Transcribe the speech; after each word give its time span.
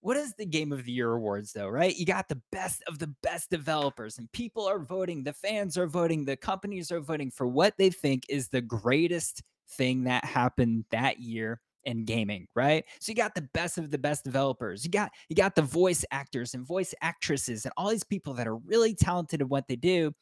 what 0.00 0.16
is 0.16 0.34
the 0.34 0.46
game 0.46 0.72
of 0.72 0.84
the 0.84 0.92
year 0.92 1.12
awards 1.12 1.52
though, 1.52 1.68
right? 1.68 1.94
You 1.96 2.06
got 2.06 2.28
the 2.28 2.40
best 2.52 2.82
of 2.88 2.98
the 2.98 3.14
best 3.22 3.50
developers 3.50 4.18
and 4.18 4.30
people 4.32 4.66
are 4.66 4.78
voting, 4.78 5.22
the 5.22 5.32
fans 5.32 5.76
are 5.76 5.86
voting, 5.86 6.24
the 6.24 6.36
companies 6.36 6.90
are 6.90 7.00
voting 7.00 7.30
for 7.30 7.46
what 7.46 7.74
they 7.76 7.90
think 7.90 8.24
is 8.28 8.48
the 8.48 8.62
greatest 8.62 9.42
thing 9.72 10.04
that 10.04 10.24
happened 10.24 10.84
that 10.90 11.20
year 11.20 11.60
in 11.84 12.04
gaming, 12.04 12.46
right? 12.54 12.84
So 13.00 13.10
you 13.10 13.16
got 13.16 13.34
the 13.34 13.48
best 13.54 13.78
of 13.78 13.90
the 13.90 13.98
best 13.98 14.24
developers. 14.24 14.84
You 14.84 14.90
got 14.90 15.10
you 15.28 15.36
got 15.36 15.54
the 15.54 15.62
voice 15.62 16.04
actors 16.10 16.54
and 16.54 16.66
voice 16.66 16.94
actresses 17.02 17.64
and 17.64 17.72
all 17.76 17.90
these 17.90 18.04
people 18.04 18.34
that 18.34 18.46
are 18.46 18.56
really 18.56 18.94
talented 18.94 19.40
in 19.40 19.48
what 19.48 19.68
they 19.68 19.76
do. 19.76 20.12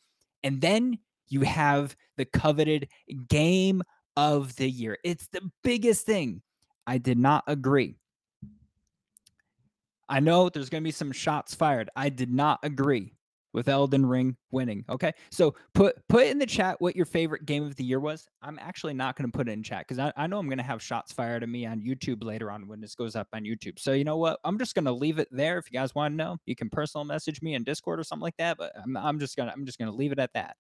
And 0.43 0.61
then 0.61 0.99
you 1.29 1.43
have 1.43 1.97
the 2.17 2.25
coveted 2.25 2.89
game 3.29 3.83
of 4.17 4.55
the 4.57 4.69
year. 4.69 4.99
It's 5.05 5.29
the 5.29 5.49
biggest 5.63 6.07
thing. 6.07 6.43
I 6.87 6.99
did 6.99 7.19
not 7.19 7.45
agree. 7.47 7.97
I 10.09 10.21
know 10.21 10.49
there's 10.49 10.69
going 10.69 10.83
to 10.83 10.89
be 10.89 10.93
some 10.93 11.13
shots 11.13 11.55
fired. 11.55 11.91
I 11.97 12.09
did 12.09 12.33
not 12.33 12.61
agree 12.63 13.13
with 13.55 13.69
Elden 13.69 14.05
Ring 14.05 14.37
winning. 14.51 14.85
Okay. 14.89 15.13
So 15.31 15.55
put 15.75 15.97
put 16.09 16.27
in 16.27 16.39
the 16.39 16.47
chat 16.47 16.77
what 16.81 16.95
your 16.95 17.07
favorite 17.07 17.47
game 17.47 17.65
of 17.65 17.77
the 17.77 17.85
year 17.85 17.99
was. 17.99 18.29
I'm 18.43 18.59
actually 18.61 18.95
not 18.95 19.17
going 19.17 19.31
to 19.31 19.37
put 19.37 19.49
it 19.49 19.53
in 19.53 19.63
chat 19.63 19.87
because 19.87 19.99
I, 19.99 20.13
I 20.17 20.27
know 20.27 20.39
I'm 20.39 20.49
going 20.49 20.59
to 20.59 20.65
have 20.65 20.83
shots 20.83 21.13
fired 21.13 21.43
at 21.43 21.49
me 21.49 21.67
on 21.67 21.81
YouTube 21.81 22.23
later 22.23 22.51
on 22.51 22.69
when 22.69 22.81
this 22.81 22.95
goes 22.95 23.17
up 23.17 23.29
on 23.33 23.45
YouTube. 23.45 23.79
So 23.79 23.93
you 23.93 24.05
know 24.05 24.17
what? 24.17 24.39
I'm 24.45 24.59
just 24.59 24.75
going 24.75 24.85
to 24.85 24.93
leave 24.93 25.19
it 25.19 25.29
there. 25.31 25.59
If 25.59 25.71
you 25.71 25.79
guys 25.79 25.95
want 25.95 26.13
to 26.13 26.17
know, 26.17 26.37
you 26.47 26.55
can 26.55 26.69
personal 26.71 27.05
message 27.05 27.41
me 27.43 27.55
in 27.55 27.65
Discord 27.65 27.99
or 27.99 28.05
something 28.05 28.23
like 28.23 28.37
that. 28.37 28.59
But 28.59 28.73
I'm, 28.83 28.97
I'm 28.97 29.19
just 29.19 29.37
gonna 29.37 29.53
I'm 29.55 29.67
just 29.67 29.79
gonna 29.79 29.93
leave 29.93 30.13
it 30.13 30.19
at 30.19 30.33
that. 30.35 30.57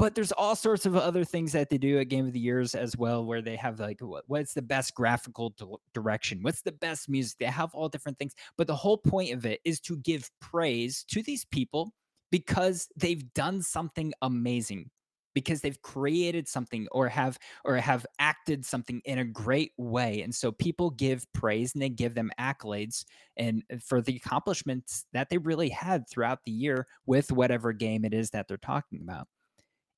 But 0.00 0.14
there's 0.14 0.32
all 0.32 0.56
sorts 0.56 0.86
of 0.86 0.96
other 0.96 1.24
things 1.24 1.52
that 1.52 1.68
they 1.68 1.76
do 1.76 1.98
at 1.98 2.08
Game 2.08 2.26
of 2.26 2.32
the 2.32 2.40
Years 2.40 2.74
as 2.74 2.96
well, 2.96 3.22
where 3.22 3.42
they 3.42 3.54
have 3.56 3.78
like 3.78 4.00
what, 4.00 4.24
what's 4.28 4.54
the 4.54 4.62
best 4.62 4.94
graphical 4.94 5.50
d- 5.50 5.66
direction, 5.92 6.38
what's 6.40 6.62
the 6.62 6.72
best 6.72 7.10
music. 7.10 7.36
They 7.38 7.44
have 7.44 7.74
all 7.74 7.90
different 7.90 8.18
things, 8.18 8.34
but 8.56 8.66
the 8.66 8.74
whole 8.74 8.96
point 8.96 9.34
of 9.34 9.44
it 9.44 9.60
is 9.62 9.78
to 9.80 9.98
give 9.98 10.30
praise 10.40 11.04
to 11.08 11.22
these 11.22 11.44
people 11.44 11.92
because 12.30 12.88
they've 12.96 13.30
done 13.34 13.60
something 13.60 14.14
amazing 14.22 14.88
because 15.34 15.60
they've 15.60 15.82
created 15.82 16.48
something 16.48 16.88
or 16.92 17.06
have 17.06 17.38
or 17.66 17.76
have 17.76 18.06
acted 18.18 18.64
something 18.64 19.02
in 19.04 19.18
a 19.18 19.24
great 19.24 19.72
way 19.76 20.22
and 20.22 20.34
so 20.34 20.50
people 20.50 20.88
give 20.88 21.30
praise 21.34 21.74
and 21.74 21.82
they 21.82 21.90
give 21.90 22.14
them 22.14 22.30
accolades 22.40 23.04
and 23.36 23.62
uh, 23.70 23.76
for 23.84 24.00
the 24.00 24.16
accomplishments 24.16 25.04
that 25.12 25.28
they 25.28 25.38
really 25.38 25.68
had 25.68 26.08
throughout 26.08 26.40
the 26.46 26.52
year 26.52 26.86
with 27.04 27.30
whatever 27.30 27.72
game 27.72 28.04
it 28.04 28.14
is 28.14 28.30
that 28.30 28.48
they're 28.48 28.56
talking 28.56 29.00
about 29.02 29.28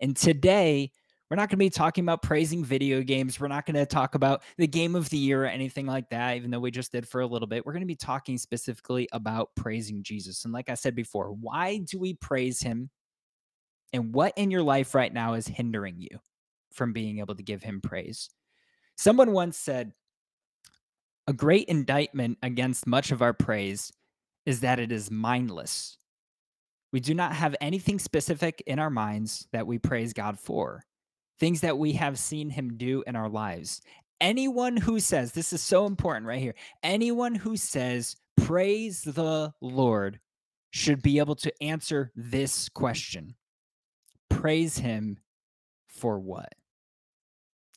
and 0.01 0.17
today, 0.17 0.93
we're 1.31 1.37
not 1.37 1.49
going 1.49 1.57
to 1.59 1.65
be 1.65 1.71
talking 1.71 2.05
about 2.05 2.21
praising 2.21 2.63
video 2.63 3.01
games. 3.01 3.41
We're 3.41 3.49
not 3.49 3.65
going 3.65 3.77
to 3.77 3.87
talk 3.87 4.15
about 4.15 4.43
the 4.59 4.67
game 4.67 4.95
of 4.95 5.09
the 5.09 5.17
year 5.17 5.45
or 5.45 5.47
anything 5.47 5.87
like 5.87 6.11
that, 6.11 6.37
even 6.37 6.51
though 6.51 6.61
we 6.61 6.71
just 6.71 6.93
did 6.93 7.09
for 7.09 7.23
a 7.23 7.27
little 7.27 7.49
bit. 7.49 7.65
We're 7.65 7.73
going 7.73 7.81
to 7.81 7.87
be 7.87 7.97
talking 7.97 8.37
specifically 8.37 9.09
about 9.13 9.49
praising 9.57 10.03
Jesus. 10.03 10.45
And 10.45 10.53
like 10.53 10.69
I 10.69 10.75
said 10.75 10.95
before, 10.95 11.33
why 11.33 11.79
do 11.79 11.99
we 11.99 12.13
praise 12.13 12.61
him? 12.61 12.91
And 13.95 14.15
what 14.15 14.35
in 14.37 14.51
your 14.51 14.63
life 14.63 14.95
right 14.95 15.11
now 15.11 15.33
is 15.33 15.47
hindering 15.47 15.97
you 15.99 16.19
from 16.71 16.93
being 16.93 17.19
able 17.19 17.35
to 17.35 17.43
give 17.43 17.63
him 17.63 17.81
praise? 17.81 18.29
Someone 18.99 19.33
once 19.33 19.57
said, 19.57 19.93
a 21.27 21.33
great 21.33 21.69
indictment 21.69 22.37
against 22.43 22.87
much 22.87 23.11
of 23.11 23.23
our 23.23 23.33
praise 23.33 23.91
is 24.45 24.61
that 24.61 24.79
it 24.79 24.93
is 24.93 25.11
mindless. 25.11 25.97
We 26.93 27.01
do 27.01 27.15
not 27.15 27.35
have 27.35 27.57
anything 27.61 27.99
specific 27.99 28.63
in 28.67 28.79
our 28.79 28.91
minds 28.91 29.49
that 29.53 29.67
we 29.67 29.79
praise 29.79 30.13
God 30.13 30.39
for, 30.39 30.85
things 31.39 31.63
that 31.63 31.79
we 31.79 31.93
have 31.93 32.19
seen 32.19 32.51
Him 32.51 32.77
do 32.77 33.03
in 33.07 33.17
our 33.17 33.29
lives. 33.29 33.81
Anyone 34.21 34.77
who 34.77 35.01
says, 35.01 35.33
this 35.33 35.53
is 35.53 35.63
so 35.63 35.87
important 35.87 36.27
right 36.27 36.41
here, 36.41 36.55
anyone 36.83 37.35
who 37.35 37.57
says, 37.57 38.17
praise 38.37 39.03
the 39.03 39.53
Lord 39.61 40.21
should 40.71 41.03
be 41.03 41.19
able 41.19 41.35
to 41.37 41.53
answer 41.63 42.11
this 42.15 42.69
question 42.69 43.35
Praise 44.29 44.79
Him 44.79 45.19
for 45.89 46.19
what? 46.19 46.53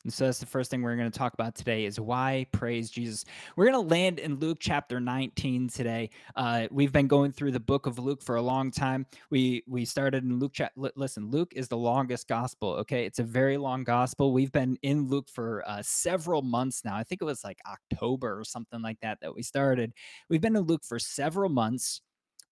And 0.06 0.14
so 0.14 0.26
that's 0.26 0.38
the 0.38 0.46
first 0.46 0.70
thing 0.70 0.82
we're 0.82 0.94
going 0.94 1.10
to 1.10 1.18
talk 1.18 1.34
about 1.34 1.56
today 1.56 1.84
is 1.84 1.98
why 1.98 2.46
praise 2.52 2.90
Jesus. 2.90 3.24
We're 3.56 3.68
going 3.68 3.88
to 3.88 3.92
land 3.92 4.20
in 4.20 4.36
Luke 4.36 4.58
chapter 4.60 5.00
19 5.00 5.68
today. 5.68 6.10
Uh, 6.36 6.68
we've 6.70 6.92
been 6.92 7.08
going 7.08 7.32
through 7.32 7.50
the 7.50 7.58
book 7.58 7.86
of 7.86 7.98
Luke 7.98 8.22
for 8.22 8.36
a 8.36 8.42
long 8.42 8.70
time. 8.70 9.04
We 9.30 9.64
we 9.66 9.84
started 9.84 10.22
in 10.22 10.38
Luke. 10.38 10.52
Cha- 10.52 10.68
listen, 10.94 11.32
Luke 11.32 11.54
is 11.56 11.66
the 11.66 11.76
longest 11.76 12.28
gospel. 12.28 12.74
Okay, 12.74 13.04
it's 13.04 13.18
a 13.18 13.24
very 13.24 13.56
long 13.56 13.82
gospel. 13.82 14.32
We've 14.32 14.52
been 14.52 14.78
in 14.82 15.08
Luke 15.08 15.28
for 15.28 15.68
uh, 15.68 15.82
several 15.82 16.40
months 16.40 16.84
now. 16.84 16.94
I 16.94 17.02
think 17.02 17.20
it 17.20 17.24
was 17.24 17.42
like 17.42 17.58
October 17.66 18.38
or 18.38 18.44
something 18.44 18.82
like 18.82 19.00
that 19.00 19.18
that 19.22 19.34
we 19.34 19.42
started. 19.42 19.92
We've 20.30 20.40
been 20.40 20.54
in 20.54 20.62
Luke 20.62 20.84
for 20.84 21.00
several 21.00 21.50
months. 21.50 22.00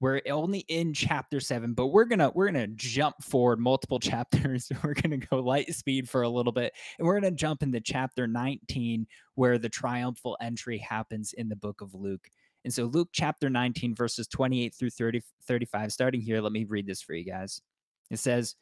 We're 0.05 0.21
only 0.31 0.59
in 0.69 0.93
chapter 0.93 1.41
seven, 1.41 1.73
but 1.73 1.87
we're 1.87 2.05
gonna 2.05 2.31
we're 2.35 2.45
gonna 2.45 2.67
jump 2.67 3.23
forward 3.23 3.59
multiple 3.59 3.99
chapters. 4.01 4.71
we're 4.83 4.93
gonna 4.93 5.17
go 5.17 5.39
light 5.39 5.75
speed 5.75 6.11
for 6.11 6.21
a 6.21 6.29
little 6.29 6.53
bit, 6.53 6.75
and 6.99 7.07
we're 7.07 7.19
gonna 7.19 7.31
jump 7.31 7.63
into 7.63 7.81
chapter 7.81 8.27
19, 8.27 9.07
where 9.35 9.57
the 9.57 9.71
triumphal 9.71 10.37
entry 10.43 10.77
happens 10.77 11.33
in 11.33 11.49
the 11.49 11.57
book 11.57 11.81
of 11.81 11.95
Luke. 11.95 12.29
And 12.65 12.75
so 12.75 12.85
Luke 12.85 13.09
chapter 13.13 13.49
19, 13.49 13.95
verses 13.95 14.29
28 14.29 14.75
through 14.75 14.91
30, 14.91 15.23
35, 15.49 15.91
starting 15.91 16.21
here, 16.21 16.43
let 16.43 16.53
me 16.53 16.65
read 16.65 16.87
this 16.87 17.01
for 17.01 17.15
you 17.15 17.25
guys. 17.25 17.63
It 18.11 18.19
says, 18.19 18.57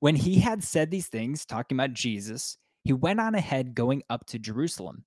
When 0.00 0.16
he 0.16 0.40
had 0.40 0.64
said 0.64 0.90
these 0.90 1.06
things, 1.06 1.46
talking 1.46 1.76
about 1.76 1.92
Jesus, 1.92 2.58
he 2.82 2.92
went 2.92 3.20
on 3.20 3.36
ahead 3.36 3.76
going 3.76 4.02
up 4.10 4.26
to 4.26 4.40
Jerusalem. 4.40 5.04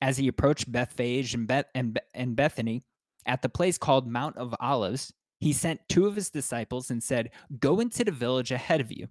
As 0.00 0.16
he 0.16 0.28
approached 0.28 0.70
Bethphage 0.70 1.34
and, 1.34 1.48
Beth- 1.48 1.66
and, 1.74 1.98
and 2.14 2.36
Bethany, 2.36 2.84
at 3.26 3.42
the 3.42 3.48
place 3.48 3.78
called 3.78 4.06
Mount 4.06 4.36
of 4.36 4.54
Olives, 4.60 5.12
he 5.40 5.52
sent 5.52 5.80
two 5.88 6.06
of 6.06 6.16
his 6.16 6.30
disciples 6.30 6.90
and 6.90 7.02
said, 7.02 7.30
Go 7.58 7.80
into 7.80 8.04
the 8.04 8.12
village 8.12 8.52
ahead 8.52 8.80
of 8.80 8.92
you. 8.92 9.08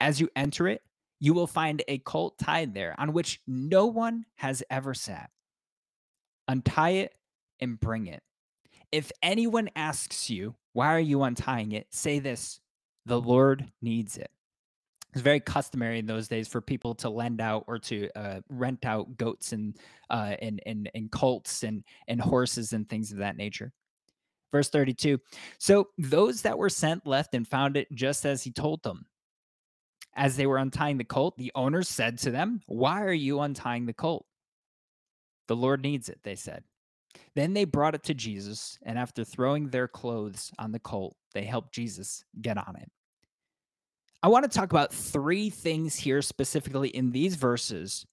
As 0.00 0.20
you 0.20 0.28
enter 0.34 0.66
it, 0.66 0.82
you 1.20 1.34
will 1.34 1.46
find 1.46 1.82
a 1.86 1.98
colt 1.98 2.38
tied 2.38 2.74
there 2.74 2.94
on 2.98 3.12
which 3.12 3.40
no 3.46 3.86
one 3.86 4.24
has 4.36 4.62
ever 4.70 4.94
sat. 4.94 5.30
Untie 6.48 6.90
it 6.90 7.14
and 7.60 7.78
bring 7.78 8.06
it. 8.06 8.22
If 8.90 9.12
anyone 9.22 9.70
asks 9.76 10.30
you, 10.30 10.54
Why 10.72 10.94
are 10.94 11.00
you 11.00 11.22
untying 11.22 11.72
it? 11.72 11.86
say 11.90 12.18
this 12.18 12.60
The 13.06 13.20
Lord 13.20 13.70
needs 13.80 14.16
it. 14.16 14.30
It's 15.12 15.22
very 15.22 15.40
customary 15.40 15.98
in 15.98 16.06
those 16.06 16.28
days 16.28 16.46
for 16.46 16.60
people 16.60 16.94
to 16.96 17.10
lend 17.10 17.40
out 17.40 17.64
or 17.66 17.78
to 17.80 18.08
uh, 18.16 18.40
rent 18.48 18.84
out 18.84 19.16
goats 19.16 19.52
and, 19.52 19.76
uh, 20.08 20.36
and 20.40 20.62
and 20.66 20.90
and 20.94 21.10
colts 21.10 21.64
and 21.64 21.82
and 22.06 22.20
horses 22.20 22.72
and 22.72 22.88
things 22.88 23.10
of 23.10 23.18
that 23.18 23.36
nature. 23.36 23.72
Verse 24.52 24.68
32. 24.68 25.18
So 25.58 25.88
those 25.98 26.42
that 26.42 26.58
were 26.58 26.68
sent 26.68 27.06
left 27.06 27.34
and 27.34 27.46
found 27.46 27.76
it 27.76 27.88
just 27.92 28.26
as 28.26 28.42
he 28.42 28.50
told 28.50 28.82
them. 28.82 29.06
As 30.16 30.36
they 30.36 30.46
were 30.46 30.58
untying 30.58 30.98
the 30.98 31.04
colt, 31.04 31.36
the 31.38 31.52
owners 31.54 31.88
said 31.88 32.18
to 32.18 32.32
them, 32.32 32.62
Why 32.66 33.02
are 33.02 33.12
you 33.12 33.40
untying 33.40 33.86
the 33.86 33.92
colt? 33.92 34.26
The 35.46 35.56
Lord 35.56 35.82
needs 35.82 36.08
it, 36.08 36.18
they 36.24 36.34
said. 36.34 36.64
Then 37.34 37.54
they 37.54 37.64
brought 37.64 37.94
it 37.94 38.02
to 38.04 38.14
Jesus, 38.14 38.78
and 38.82 38.98
after 38.98 39.24
throwing 39.24 39.68
their 39.68 39.88
clothes 39.88 40.52
on 40.58 40.72
the 40.72 40.78
colt, 40.80 41.16
they 41.32 41.44
helped 41.44 41.72
Jesus 41.72 42.24
get 42.40 42.58
on 42.58 42.76
it. 42.76 42.90
I 44.22 44.28
want 44.28 44.50
to 44.50 44.56
talk 44.56 44.70
about 44.70 44.92
three 44.92 45.48
things 45.48 45.96
here 45.96 46.20
specifically 46.20 46.90
in 46.90 47.10
these 47.10 47.36
verses 47.36 48.06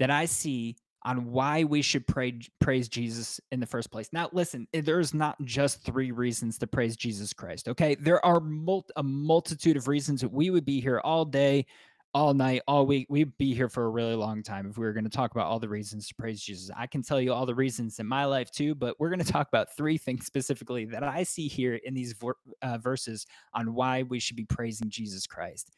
that 0.00 0.10
I 0.10 0.24
see 0.24 0.76
on 1.02 1.30
why 1.30 1.64
we 1.64 1.82
should 1.82 2.06
pray, 2.06 2.38
praise 2.60 2.88
Jesus 2.88 3.40
in 3.52 3.60
the 3.60 3.66
first 3.66 3.90
place. 3.90 4.08
Now, 4.12 4.28
listen, 4.32 4.66
eh, 4.74 4.82
there's 4.82 5.14
not 5.14 5.42
just 5.44 5.82
three 5.82 6.10
reasons 6.10 6.58
to 6.58 6.66
praise 6.66 6.96
Jesus 6.96 7.32
Christ, 7.32 7.68
okay? 7.68 7.94
There 7.94 8.24
are 8.24 8.40
mul- 8.40 8.86
a 8.96 9.02
multitude 9.02 9.76
of 9.76 9.88
reasons 9.88 10.20
that 10.20 10.32
we 10.32 10.50
would 10.50 10.64
be 10.64 10.80
here 10.80 11.00
all 11.02 11.24
day, 11.24 11.64
all 12.12 12.34
night, 12.34 12.62
all 12.66 12.86
week. 12.86 13.06
We'd 13.08 13.36
be 13.38 13.54
here 13.54 13.68
for 13.68 13.84
a 13.84 13.90
really 13.90 14.16
long 14.16 14.42
time 14.42 14.66
if 14.68 14.76
we 14.76 14.84
were 14.84 14.92
going 14.92 15.04
to 15.04 15.10
talk 15.10 15.30
about 15.30 15.46
all 15.46 15.60
the 15.60 15.68
reasons 15.68 16.08
to 16.08 16.14
praise 16.14 16.42
Jesus. 16.42 16.70
I 16.76 16.86
can 16.86 17.02
tell 17.02 17.20
you 17.20 17.32
all 17.32 17.46
the 17.46 17.54
reasons 17.54 18.00
in 18.00 18.06
my 18.06 18.24
life 18.24 18.50
too, 18.50 18.74
but 18.74 18.98
we're 18.98 19.10
going 19.10 19.24
to 19.24 19.32
talk 19.32 19.48
about 19.48 19.76
three 19.76 19.96
things 19.96 20.26
specifically 20.26 20.84
that 20.86 21.04
I 21.04 21.22
see 21.22 21.46
here 21.46 21.76
in 21.84 21.94
these 21.94 22.14
uh, 22.62 22.78
verses 22.78 23.26
on 23.54 23.74
why 23.74 24.02
we 24.02 24.18
should 24.18 24.36
be 24.36 24.44
praising 24.44 24.90
Jesus 24.90 25.26
Christ. 25.26 25.70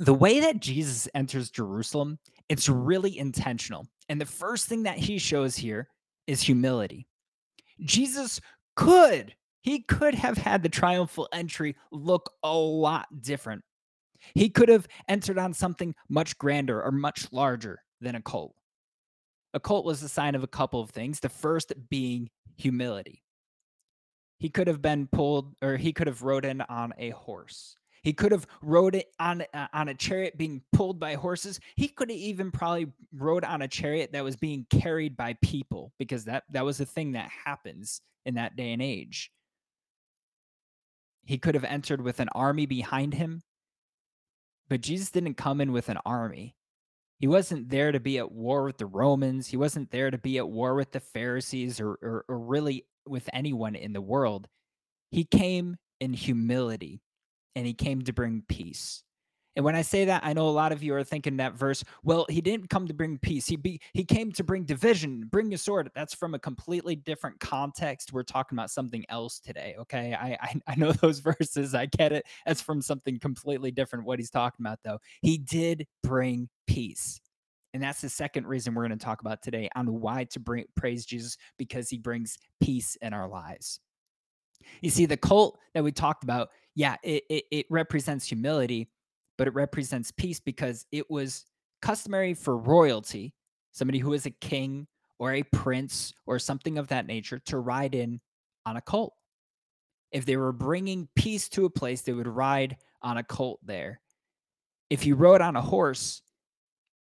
The 0.00 0.14
way 0.14 0.40
that 0.40 0.60
Jesus 0.60 1.06
enters 1.14 1.50
Jerusalem, 1.50 2.18
it's 2.48 2.68
really 2.68 3.18
intentional. 3.18 3.86
And 4.08 4.20
the 4.20 4.26
first 4.26 4.66
thing 4.66 4.82
that 4.84 4.98
he 4.98 5.18
shows 5.18 5.56
here 5.56 5.88
is 6.26 6.42
humility. 6.42 7.06
Jesus 7.84 8.40
could, 8.74 9.34
he 9.60 9.80
could 9.80 10.14
have 10.14 10.38
had 10.38 10.62
the 10.62 10.68
triumphal 10.68 11.28
entry 11.32 11.76
look 11.92 12.32
a 12.42 12.52
lot 12.52 13.06
different 13.20 13.62
he 14.34 14.48
could 14.48 14.68
have 14.68 14.86
entered 15.08 15.38
on 15.38 15.54
something 15.54 15.94
much 16.08 16.36
grander 16.38 16.82
or 16.82 16.90
much 16.90 17.32
larger 17.32 17.82
than 18.00 18.14
a 18.14 18.22
colt. 18.22 18.54
A 19.54 19.60
colt 19.60 19.84
was 19.84 20.02
a 20.02 20.08
sign 20.08 20.34
of 20.34 20.44
a 20.44 20.48
couple 20.48 20.80
of 20.80 20.90
things. 20.90 21.20
The 21.20 21.28
first 21.28 21.72
being 21.88 22.30
humility. 22.56 23.22
He 24.38 24.48
could 24.48 24.68
have 24.68 24.80
been 24.80 25.06
pulled, 25.06 25.54
or 25.60 25.76
he 25.76 25.92
could 25.92 26.06
have 26.06 26.22
rode 26.22 26.44
in 26.44 26.62
on 26.62 26.94
a 26.98 27.10
horse. 27.10 27.76
He 28.02 28.14
could 28.14 28.32
have 28.32 28.46
rode 28.62 28.94
it 28.94 29.08
on 29.18 29.44
uh, 29.52 29.66
on 29.74 29.88
a 29.88 29.94
chariot 29.94 30.38
being 30.38 30.62
pulled 30.72 30.98
by 30.98 31.14
horses. 31.14 31.60
He 31.76 31.88
could 31.88 32.08
have 32.08 32.18
even 32.18 32.50
probably 32.50 32.86
rode 33.12 33.44
on 33.44 33.62
a 33.62 33.68
chariot 33.68 34.12
that 34.12 34.24
was 34.24 34.36
being 34.36 34.66
carried 34.70 35.16
by 35.16 35.34
people 35.42 35.92
because 35.98 36.24
that 36.24 36.44
that 36.52 36.64
was 36.64 36.80
a 36.80 36.86
thing 36.86 37.12
that 37.12 37.30
happens 37.44 38.00
in 38.24 38.34
that 38.36 38.56
day 38.56 38.72
and 38.72 38.80
age. 38.80 39.30
He 41.26 41.36
could 41.36 41.54
have 41.54 41.64
entered 41.64 42.00
with 42.00 42.20
an 42.20 42.30
army 42.30 42.64
behind 42.64 43.12
him, 43.12 43.42
but 44.70 44.80
Jesus 44.80 45.10
didn't 45.10 45.34
come 45.34 45.60
in 45.60 45.72
with 45.72 45.90
an 45.90 45.98
army. 46.06 46.54
He 47.18 47.26
wasn't 47.26 47.68
there 47.68 47.92
to 47.92 48.00
be 48.00 48.16
at 48.16 48.32
war 48.32 48.64
with 48.64 48.78
the 48.78 48.86
Romans. 48.86 49.48
He 49.48 49.58
wasn't 49.58 49.90
there 49.90 50.10
to 50.10 50.16
be 50.16 50.38
at 50.38 50.48
war 50.48 50.74
with 50.74 50.92
the 50.92 51.00
Pharisees 51.00 51.80
or, 51.80 51.98
or, 52.00 52.24
or 52.28 52.38
really 52.38 52.86
with 53.06 53.28
anyone 53.32 53.74
in 53.74 53.92
the 53.92 54.00
world. 54.00 54.48
He 55.10 55.24
came 55.24 55.76
in 56.00 56.14
humility 56.14 57.02
and 57.54 57.66
he 57.66 57.74
came 57.74 58.02
to 58.02 58.12
bring 58.12 58.44
peace. 58.48 59.02
And 59.56 59.64
when 59.64 59.74
I 59.74 59.82
say 59.82 60.04
that, 60.04 60.24
I 60.24 60.32
know 60.32 60.48
a 60.48 60.50
lot 60.50 60.70
of 60.70 60.82
you 60.82 60.94
are 60.94 61.02
thinking 61.02 61.36
that 61.38 61.54
verse, 61.54 61.82
well, 62.04 62.24
he 62.28 62.40
didn't 62.40 62.70
come 62.70 62.86
to 62.86 62.94
bring 62.94 63.18
peace. 63.18 63.46
He 63.46 63.56
be 63.56 63.80
he 63.92 64.04
came 64.04 64.30
to 64.32 64.44
bring 64.44 64.64
division, 64.64 65.26
bring 65.30 65.52
a 65.52 65.58
sword. 65.58 65.90
That's 65.94 66.14
from 66.14 66.34
a 66.34 66.38
completely 66.38 66.94
different 66.94 67.40
context. 67.40 68.12
We're 68.12 68.22
talking 68.22 68.56
about 68.56 68.70
something 68.70 69.04
else 69.08 69.40
today. 69.40 69.74
Okay. 69.80 70.14
I 70.14 70.38
I, 70.40 70.60
I 70.72 70.74
know 70.76 70.92
those 70.92 71.18
verses. 71.40 71.74
I 71.74 71.86
get 71.86 72.12
it. 72.12 72.24
That's 72.46 72.60
from 72.60 72.80
something 72.80 73.18
completely 73.18 73.70
different. 73.70 74.04
What 74.04 74.18
he's 74.18 74.30
talking 74.30 74.64
about, 74.64 74.78
though. 74.84 75.00
He 75.20 75.38
did 75.38 75.86
bring 76.02 76.48
peace. 76.66 77.20
And 77.72 77.82
that's 77.82 78.00
the 78.00 78.08
second 78.08 78.46
reason 78.46 78.74
we're 78.74 78.86
going 78.86 78.98
to 78.98 79.04
talk 79.04 79.20
about 79.20 79.42
today 79.42 79.68
on 79.76 80.00
why 80.00 80.24
to 80.24 80.40
bring 80.40 80.64
praise 80.74 81.04
Jesus, 81.04 81.36
because 81.56 81.88
he 81.88 81.98
brings 81.98 82.36
peace 82.60 82.96
in 83.00 83.12
our 83.12 83.28
lives. 83.28 83.80
You 84.80 84.90
see, 84.90 85.06
the 85.06 85.16
cult 85.16 85.58
that 85.74 85.84
we 85.84 85.92
talked 85.92 86.24
about, 86.24 86.50
yeah, 86.74 86.96
it, 87.02 87.24
it, 87.30 87.44
it 87.50 87.66
represents 87.70 88.26
humility, 88.26 88.88
but 89.40 89.48
it 89.48 89.54
represents 89.54 90.12
peace 90.12 90.38
because 90.38 90.84
it 90.92 91.10
was 91.10 91.46
customary 91.80 92.34
for 92.34 92.58
royalty, 92.58 93.32
somebody 93.72 93.98
who 93.98 94.12
is 94.12 94.26
a 94.26 94.30
king 94.30 94.86
or 95.18 95.32
a 95.32 95.42
prince 95.44 96.12
or 96.26 96.38
something 96.38 96.76
of 96.76 96.88
that 96.88 97.06
nature, 97.06 97.38
to 97.38 97.56
ride 97.56 97.94
in 97.94 98.20
on 98.66 98.76
a 98.76 98.82
colt. 98.82 99.14
If 100.12 100.26
they 100.26 100.36
were 100.36 100.52
bringing 100.52 101.08
peace 101.16 101.48
to 101.50 101.64
a 101.64 101.70
place, 101.70 102.02
they 102.02 102.12
would 102.12 102.28
ride 102.28 102.76
on 103.00 103.16
a 103.16 103.22
colt 103.22 103.60
there. 103.64 104.02
If 104.90 105.06
you 105.06 105.14
rode 105.14 105.40
on 105.40 105.56
a 105.56 105.62
horse, 105.62 106.20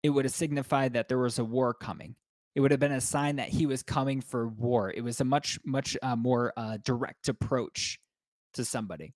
it 0.02 0.10
would 0.10 0.24
have 0.24 0.34
signified 0.34 0.94
that 0.94 1.10
there 1.10 1.20
was 1.20 1.40
a 1.40 1.44
war 1.44 1.74
coming. 1.74 2.16
It 2.56 2.62
would 2.62 2.72
have 2.72 2.80
been 2.80 2.94
a 2.94 3.02
sign 3.02 3.36
that 3.36 3.50
he 3.50 3.66
was 3.66 3.84
coming 3.84 4.22
for 4.22 4.48
war. 4.48 4.94
It 4.96 5.02
was 5.02 5.20
a 5.20 5.26
much, 5.26 5.60
much 5.66 5.98
uh, 6.02 6.16
more 6.16 6.54
uh, 6.56 6.78
direct 6.86 7.28
approach 7.28 8.00
to 8.54 8.64
somebody. 8.64 9.14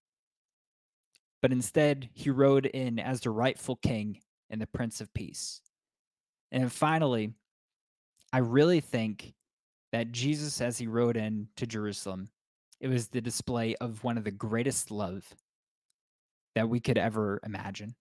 But 1.43 1.51
instead, 1.51 2.09
he 2.13 2.29
rode 2.29 2.67
in 2.67 2.99
as 2.99 3.19
the 3.19 3.29
rightful 3.29 3.75
king 3.75 4.21
and 4.49 4.61
the 4.61 4.65
Prince 4.65 5.01
of 5.01 5.13
Peace. 5.13 5.59
And 6.53 6.71
finally, 6.71 7.33
I 8.31 8.37
really 8.37 8.79
think 8.79 9.33
that 9.91 10.13
Jesus, 10.13 10.61
as 10.61 10.77
he 10.77 10.87
rode 10.87 11.17
in 11.17 11.49
to 11.57 11.67
Jerusalem, 11.67 12.29
it 12.79 12.87
was 12.87 13.09
the 13.09 13.19
display 13.19 13.75
of 13.81 14.05
one 14.05 14.17
of 14.17 14.23
the 14.23 14.31
greatest 14.31 14.89
love 14.89 15.35
that 16.55 16.69
we 16.69 16.79
could 16.79 16.97
ever 16.97 17.41
imagine. 17.45 17.95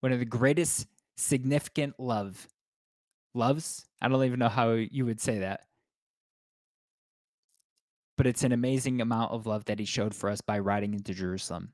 One 0.00 0.10
of 0.10 0.18
the 0.18 0.24
greatest 0.24 0.88
significant 1.16 1.94
love. 2.00 2.48
Loves? 3.36 3.86
I 4.02 4.08
don't 4.08 4.24
even 4.24 4.40
know 4.40 4.48
how 4.48 4.72
you 4.72 5.06
would 5.06 5.20
say 5.20 5.38
that. 5.38 5.60
But 8.16 8.26
it's 8.26 8.42
an 8.42 8.50
amazing 8.50 9.00
amount 9.00 9.30
of 9.30 9.46
love 9.46 9.66
that 9.66 9.78
he 9.78 9.84
showed 9.84 10.12
for 10.12 10.28
us 10.28 10.40
by 10.40 10.58
riding 10.58 10.94
into 10.94 11.14
Jerusalem. 11.14 11.72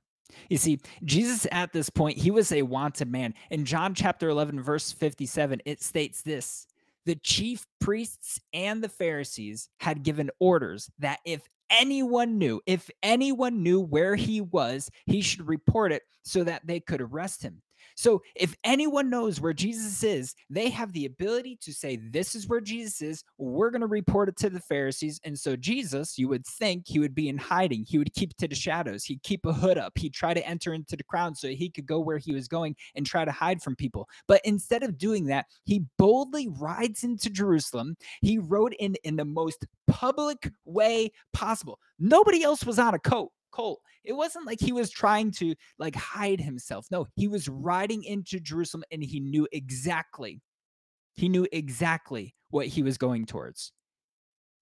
You 0.49 0.56
see, 0.56 0.81
Jesus 1.05 1.46
at 1.50 1.73
this 1.73 1.90
point, 1.90 2.19
he 2.19 2.31
was 2.31 2.52
a 2.52 2.62
wanted 2.62 3.11
man. 3.11 3.34
In 3.50 3.64
John 3.64 3.94
chapter 3.94 4.28
11, 4.28 4.62
verse 4.62 4.93
57, 4.93 5.62
it 5.64 5.82
states 5.82 6.23
this 6.23 6.67
The 7.05 7.17
chief 7.17 7.67
priests 7.81 8.40
and 8.52 8.82
the 8.82 8.88
Pharisees 8.88 9.69
had 9.81 10.02
given 10.02 10.31
orders 10.38 10.90
that 10.99 11.20
if 11.25 11.49
anyone 11.70 12.38
knew, 12.38 12.61
if 12.67 12.90
anyone 13.02 13.62
knew 13.62 13.81
where 13.81 14.14
he 14.14 14.40
was, 14.40 14.90
he 15.06 15.20
should 15.20 15.46
report 15.46 15.93
it 15.93 16.02
so 16.23 16.44
that 16.44 16.67
they 16.67 16.81
could 16.81 17.00
arrest 17.00 17.43
him. 17.43 17.62
So 17.96 18.22
if 18.34 18.54
anyone 18.62 19.10
knows 19.10 19.40
where 19.40 19.54
Jesus 19.54 20.04
is, 20.04 20.34
they 20.50 20.69
have 20.70 20.93
the 20.93 21.06
ability 21.06 21.58
to 21.62 21.72
say, 21.72 21.96
This 21.96 22.34
is 22.34 22.46
where 22.46 22.60
Jesus 22.60 23.02
is. 23.02 23.25
We're 23.38 23.70
going 23.70 23.81
to 23.81 23.87
report 23.87 24.28
it 24.28 24.37
to 24.38 24.50
the 24.50 24.60
Pharisees. 24.60 25.19
And 25.25 25.37
so 25.37 25.56
Jesus, 25.56 26.19
you 26.19 26.28
would 26.28 26.46
think 26.46 26.84
he 26.87 26.98
would 26.98 27.14
be 27.14 27.28
in 27.28 27.38
hiding. 27.38 27.84
He 27.88 27.98
would 27.98 28.12
keep 28.14 28.37
to 28.37 28.46
the 28.46 28.54
shadows. 28.54 29.04
He'd 29.04 29.22
keep 29.22 29.46
a 29.46 29.52
hood 29.52 29.78
up. 29.78 29.96
He'd 29.96 30.14
try 30.14 30.34
to 30.34 30.46
enter 30.46 30.75
into 30.75 30.96
the 30.96 31.04
crowd 31.04 31.37
so 31.37 31.48
he 31.48 31.70
could 31.70 31.87
go 31.87 31.98
where 31.98 32.19
he 32.19 32.32
was 32.32 32.48
going 32.48 32.76
and 32.94 33.06
try 33.06 33.25
to 33.25 33.32
hide 33.32 33.62
from 33.62 33.75
people. 33.75 34.08
But 34.28 34.42
instead 34.44 34.82
of 34.82 34.99
doing 34.99 35.25
that, 35.26 35.46
he 35.64 35.84
boldly 35.96 36.49
rides 36.49 37.02
into 37.02 37.31
Jerusalem. 37.31 37.96
He 38.20 38.38
rode 38.38 38.75
in 38.78 38.96
in 39.04 39.16
the 39.16 39.25
most 39.25 39.66
public 39.87 40.50
way 40.64 41.12
possible. 41.32 41.78
Nobody 41.99 42.42
else 42.42 42.64
was 42.64 42.78
on 42.78 42.94
a 42.94 42.99
coat 42.99 43.31
colt. 43.56 43.81
It 44.05 44.12
wasn't 44.12 44.47
like 44.47 44.61
he 44.61 44.73
was 44.73 44.91
trying 44.91 45.31
to 45.32 45.55
like 45.79 45.97
hide 45.97 46.41
himself. 46.41 46.87
No, 46.91 47.06
he 47.17 47.26
was 47.26 47.49
riding 47.49 48.05
into 48.05 48.38
Jerusalem 48.38 48.85
and 48.93 49.03
he 49.03 49.19
knew 49.19 49.49
exactly, 49.50 50.43
he 51.14 51.29
knew 51.29 51.47
exactly 51.50 52.35
what 52.50 52.67
he 52.67 52.82
was 52.82 52.99
going 52.99 53.25
towards. 53.25 53.73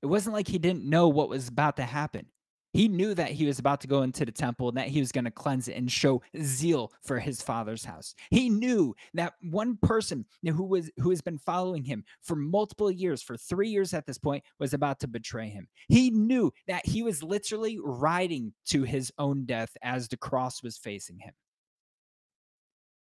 It 0.02 0.06
wasn't 0.06 0.34
like 0.34 0.46
he 0.46 0.58
didn't 0.58 0.88
know 0.88 1.08
what 1.08 1.28
was 1.28 1.48
about 1.48 1.76
to 1.76 1.82
happen. 1.82 2.26
He 2.74 2.88
knew 2.88 3.14
that 3.14 3.30
he 3.30 3.46
was 3.46 3.58
about 3.58 3.80
to 3.82 3.86
go 3.86 4.02
into 4.02 4.26
the 4.26 4.32
temple 4.32 4.68
and 4.68 4.76
that 4.76 4.88
he 4.88 5.00
was 5.00 5.12
going 5.12 5.24
to 5.24 5.30
cleanse 5.30 5.68
it 5.68 5.76
and 5.76 5.90
show 5.90 6.20
zeal 6.42 6.92
for 7.02 7.18
his 7.18 7.40
father's 7.40 7.84
house. 7.84 8.14
He 8.30 8.50
knew 8.50 8.94
that 9.14 9.34
one 9.40 9.78
person 9.80 10.26
who 10.42 10.64
was 10.64 10.90
who 10.98 11.10
has 11.10 11.22
been 11.22 11.38
following 11.38 11.84
him 11.84 12.04
for 12.20 12.34
multiple 12.34 12.90
years, 12.90 13.22
for 13.22 13.36
3 13.36 13.68
years 13.68 13.94
at 13.94 14.06
this 14.06 14.18
point, 14.18 14.44
was 14.58 14.74
about 14.74 15.00
to 15.00 15.08
betray 15.08 15.48
him. 15.48 15.68
He 15.88 16.10
knew 16.10 16.52
that 16.66 16.84
he 16.84 17.02
was 17.02 17.22
literally 17.22 17.78
riding 17.80 18.52
to 18.66 18.82
his 18.82 19.12
own 19.18 19.46
death 19.46 19.74
as 19.82 20.08
the 20.08 20.16
cross 20.16 20.62
was 20.62 20.76
facing 20.76 21.20
him. 21.20 21.32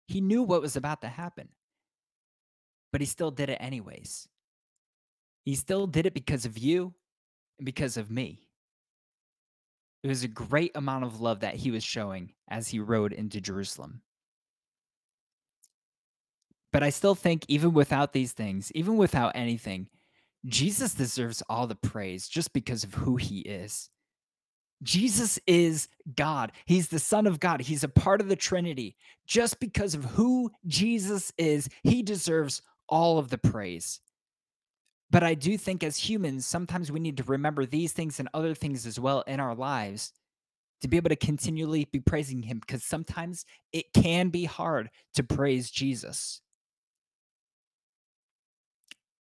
He 0.07 0.21
knew 0.21 0.45
what 0.45 0.63
was 0.63 0.77
about 0.77 1.01
to 1.01 1.09
happen. 1.09 1.49
But 2.93 3.01
he 3.01 3.07
still 3.07 3.33
did 3.33 3.51
it 3.51 3.59
anyways. 3.61 4.29
He 5.45 5.57
still 5.57 5.89
did 5.89 6.07
it 6.07 6.15
because 6.15 6.47
of 6.47 6.57
you 6.57 6.95
and 7.59 7.67
because 7.67 7.97
of 7.97 8.13
me. 8.13 8.45
It 10.06 10.08
was 10.08 10.23
a 10.23 10.29
great 10.29 10.70
amount 10.76 11.03
of 11.03 11.20
love 11.20 11.41
that 11.41 11.56
he 11.56 11.73
was 11.73 11.82
showing 11.82 12.31
as 12.47 12.69
he 12.69 12.79
rode 12.79 13.12
into 13.12 13.41
Jerusalem. 13.41 14.03
But 16.73 16.85
I 16.85 16.91
still 16.91 17.17
think, 17.17 17.44
even 17.49 17.73
without 17.73 18.12
these 18.12 18.31
things, 18.31 18.70
even 18.70 18.99
without 18.99 19.32
anything, 19.35 19.88
Jesus 20.44 20.94
deserves 20.94 21.43
all 21.49 21.67
the 21.67 21.75
praise 21.75 22.29
just 22.29 22.53
because 22.53 22.85
of 22.85 22.94
who 22.94 23.17
he 23.17 23.41
is. 23.41 23.91
Jesus 24.81 25.41
is 25.44 25.89
God. 26.15 26.53
He's 26.67 26.86
the 26.86 27.01
Son 27.01 27.27
of 27.27 27.41
God. 27.41 27.60
He's 27.63 27.82
a 27.82 27.89
part 27.89 28.20
of 28.20 28.29
the 28.29 28.36
Trinity. 28.36 28.94
Just 29.27 29.58
because 29.58 29.94
of 29.94 30.05
who 30.05 30.53
Jesus 30.69 31.32
is, 31.36 31.69
he 31.82 32.05
deserves 32.05 32.63
all 32.89 33.19
of 33.19 33.29
the 33.29 33.39
praise. 33.39 34.01
But 35.10 35.22
I 35.22 35.34
do 35.34 35.56
think 35.56 35.84
as 35.84 35.96
humans, 35.96 36.46
sometimes 36.46 36.91
we 36.91 37.01
need 37.01 37.17
to 37.19 37.22
remember 37.25 37.65
these 37.65 37.93
things 37.93 38.19
and 38.19 38.29
other 38.34 38.55
things 38.55 38.86
as 38.86 38.98
well 38.98 39.22
in 39.22 39.41
our 39.41 39.55
lives 39.55 40.13
to 40.81 40.89
be 40.89 40.96
able 40.96 41.08
to 41.08 41.17
continually 41.17 41.86
be 41.91 42.01
praising 42.01 42.43
him 42.43 42.58
because 42.58 42.84
sometimes 42.84 43.44
it 43.72 43.93
can 43.94 44.29
be 44.29 44.44
hard 44.44 44.91
to 45.15 45.22
praise 45.22 45.70
Jesus. 45.70 46.41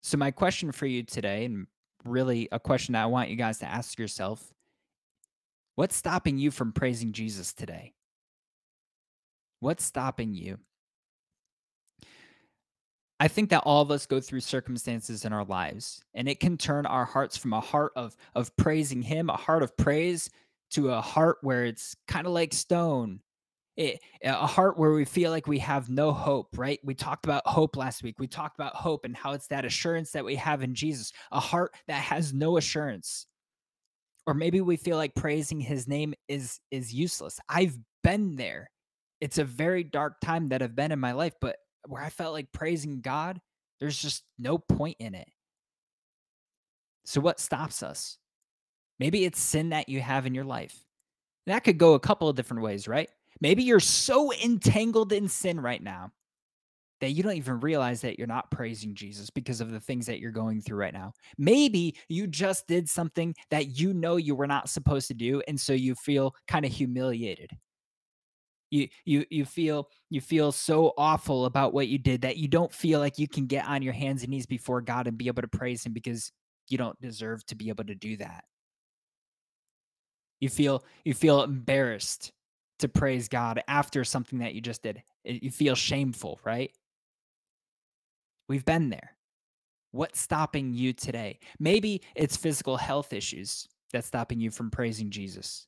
So, 0.02 0.16
my 0.16 0.30
question 0.30 0.70
for 0.72 0.86
you 0.86 1.02
today, 1.02 1.44
and 1.44 1.66
really 2.04 2.48
a 2.52 2.60
question 2.60 2.92
that 2.92 3.02
I 3.02 3.06
want 3.06 3.30
you 3.30 3.36
guys 3.36 3.58
to 3.58 3.66
ask 3.66 3.98
yourself 3.98 4.52
what's 5.74 5.96
stopping 5.96 6.38
you 6.38 6.50
from 6.50 6.72
praising 6.72 7.12
Jesus 7.12 7.52
today? 7.52 7.94
What's 9.60 9.84
stopping 9.84 10.34
you? 10.34 10.58
I 13.18 13.28
think 13.28 13.50
that 13.50 13.62
all 13.64 13.80
of 13.80 13.90
us 13.90 14.06
go 14.06 14.20
through 14.20 14.40
circumstances 14.40 15.24
in 15.24 15.32
our 15.32 15.44
lives, 15.44 16.02
and 16.14 16.28
it 16.28 16.40
can 16.40 16.58
turn 16.58 16.84
our 16.84 17.06
hearts 17.06 17.36
from 17.36 17.52
a 17.52 17.60
heart 17.60 17.92
of 17.96 18.16
of 18.34 18.54
praising 18.56 19.02
Him, 19.02 19.30
a 19.30 19.36
heart 19.36 19.62
of 19.62 19.76
praise, 19.76 20.30
to 20.72 20.90
a 20.90 21.00
heart 21.00 21.38
where 21.42 21.64
it's 21.64 21.96
kind 22.06 22.26
of 22.26 22.32
like 22.32 22.52
stone. 22.52 23.20
It, 23.76 24.00
a 24.22 24.46
heart 24.46 24.78
where 24.78 24.92
we 24.92 25.04
feel 25.04 25.30
like 25.30 25.46
we 25.46 25.58
have 25.58 25.90
no 25.90 26.10
hope, 26.12 26.56
right? 26.56 26.80
We 26.82 26.94
talked 26.94 27.26
about 27.26 27.46
hope 27.46 27.76
last 27.76 28.02
week. 28.02 28.18
We 28.18 28.26
talked 28.26 28.58
about 28.58 28.74
hope 28.74 29.04
and 29.04 29.14
how 29.14 29.32
it's 29.32 29.48
that 29.48 29.66
assurance 29.66 30.12
that 30.12 30.24
we 30.24 30.34
have 30.36 30.62
in 30.62 30.74
Jesus, 30.74 31.12
a 31.30 31.40
heart 31.40 31.74
that 31.86 32.00
has 32.00 32.32
no 32.32 32.56
assurance. 32.56 33.26
Or 34.26 34.32
maybe 34.32 34.62
we 34.62 34.76
feel 34.76 34.96
like 34.96 35.14
praising 35.14 35.60
his 35.60 35.86
name 35.86 36.14
is 36.26 36.58
is 36.70 36.92
useless. 36.92 37.38
I've 37.48 37.78
been 38.02 38.36
there. 38.36 38.70
It's 39.20 39.38
a 39.38 39.44
very 39.44 39.84
dark 39.84 40.20
time 40.20 40.48
that 40.50 40.62
I've 40.62 40.76
been 40.76 40.92
in 40.92 40.98
my 40.98 41.12
life, 41.12 41.34
but 41.40 41.56
where 41.88 42.02
I 42.02 42.10
felt 42.10 42.32
like 42.32 42.52
praising 42.52 43.00
God, 43.00 43.40
there's 43.80 43.96
just 43.96 44.24
no 44.38 44.58
point 44.58 44.96
in 45.00 45.14
it. 45.14 45.28
So, 47.04 47.20
what 47.20 47.40
stops 47.40 47.82
us? 47.82 48.18
Maybe 48.98 49.24
it's 49.24 49.40
sin 49.40 49.70
that 49.70 49.88
you 49.88 50.00
have 50.00 50.26
in 50.26 50.34
your 50.34 50.44
life. 50.44 50.84
That 51.46 51.64
could 51.64 51.78
go 51.78 51.94
a 51.94 52.00
couple 52.00 52.28
of 52.28 52.36
different 52.36 52.62
ways, 52.62 52.88
right? 52.88 53.08
Maybe 53.40 53.62
you're 53.62 53.80
so 53.80 54.32
entangled 54.32 55.12
in 55.12 55.28
sin 55.28 55.60
right 55.60 55.82
now 55.82 56.10
that 57.00 57.10
you 57.10 57.22
don't 57.22 57.36
even 57.36 57.60
realize 57.60 58.00
that 58.00 58.18
you're 58.18 58.26
not 58.26 58.50
praising 58.50 58.94
Jesus 58.94 59.28
because 59.28 59.60
of 59.60 59.70
the 59.70 59.80
things 59.80 60.06
that 60.06 60.18
you're 60.18 60.30
going 60.30 60.62
through 60.62 60.78
right 60.78 60.94
now. 60.94 61.12
Maybe 61.36 61.96
you 62.08 62.26
just 62.26 62.66
did 62.66 62.88
something 62.88 63.34
that 63.50 63.78
you 63.78 63.92
know 63.92 64.16
you 64.16 64.34
were 64.34 64.46
not 64.46 64.70
supposed 64.70 65.08
to 65.08 65.14
do 65.14 65.42
and 65.46 65.60
so 65.60 65.74
you 65.74 65.94
feel 65.94 66.34
kind 66.48 66.64
of 66.64 66.72
humiliated. 66.72 67.50
You 68.70 68.88
you 69.04 69.24
you 69.30 69.44
feel 69.44 69.88
you 70.10 70.20
feel 70.20 70.50
so 70.50 70.92
awful 70.98 71.44
about 71.44 71.72
what 71.72 71.88
you 71.88 71.98
did 71.98 72.22
that 72.22 72.36
you 72.36 72.48
don't 72.48 72.72
feel 72.72 72.98
like 72.98 73.18
you 73.18 73.28
can 73.28 73.46
get 73.46 73.66
on 73.66 73.82
your 73.82 73.92
hands 73.92 74.22
and 74.22 74.30
knees 74.30 74.46
before 74.46 74.80
God 74.80 75.06
and 75.06 75.16
be 75.16 75.28
able 75.28 75.42
to 75.42 75.48
praise 75.48 75.86
him 75.86 75.92
because 75.92 76.32
you 76.68 76.76
don't 76.76 77.00
deserve 77.00 77.46
to 77.46 77.54
be 77.54 77.68
able 77.68 77.84
to 77.84 77.94
do 77.94 78.16
that. 78.16 78.44
You 80.40 80.48
feel 80.48 80.84
you 81.04 81.14
feel 81.14 81.42
embarrassed 81.42 82.32
to 82.80 82.88
praise 82.88 83.28
God 83.28 83.62
after 83.68 84.04
something 84.04 84.40
that 84.40 84.54
you 84.54 84.60
just 84.60 84.82
did. 84.82 85.02
Eh, 85.24 85.38
you 85.42 85.50
feel 85.50 85.74
shameful, 85.74 86.40
right? 86.44 86.70
We've 88.48 88.64
been 88.64 88.90
there. 88.90 89.16
What's 89.92 90.20
stopping 90.20 90.74
you 90.74 90.92
today? 90.92 91.38
Maybe 91.58 92.02
it's 92.14 92.36
physical 92.36 92.76
health 92.76 93.12
issues 93.12 93.66
that's 93.92 94.06
stopping 94.06 94.40
you 94.40 94.50
from 94.50 94.70
praising 94.70 95.10
Jesus. 95.10 95.66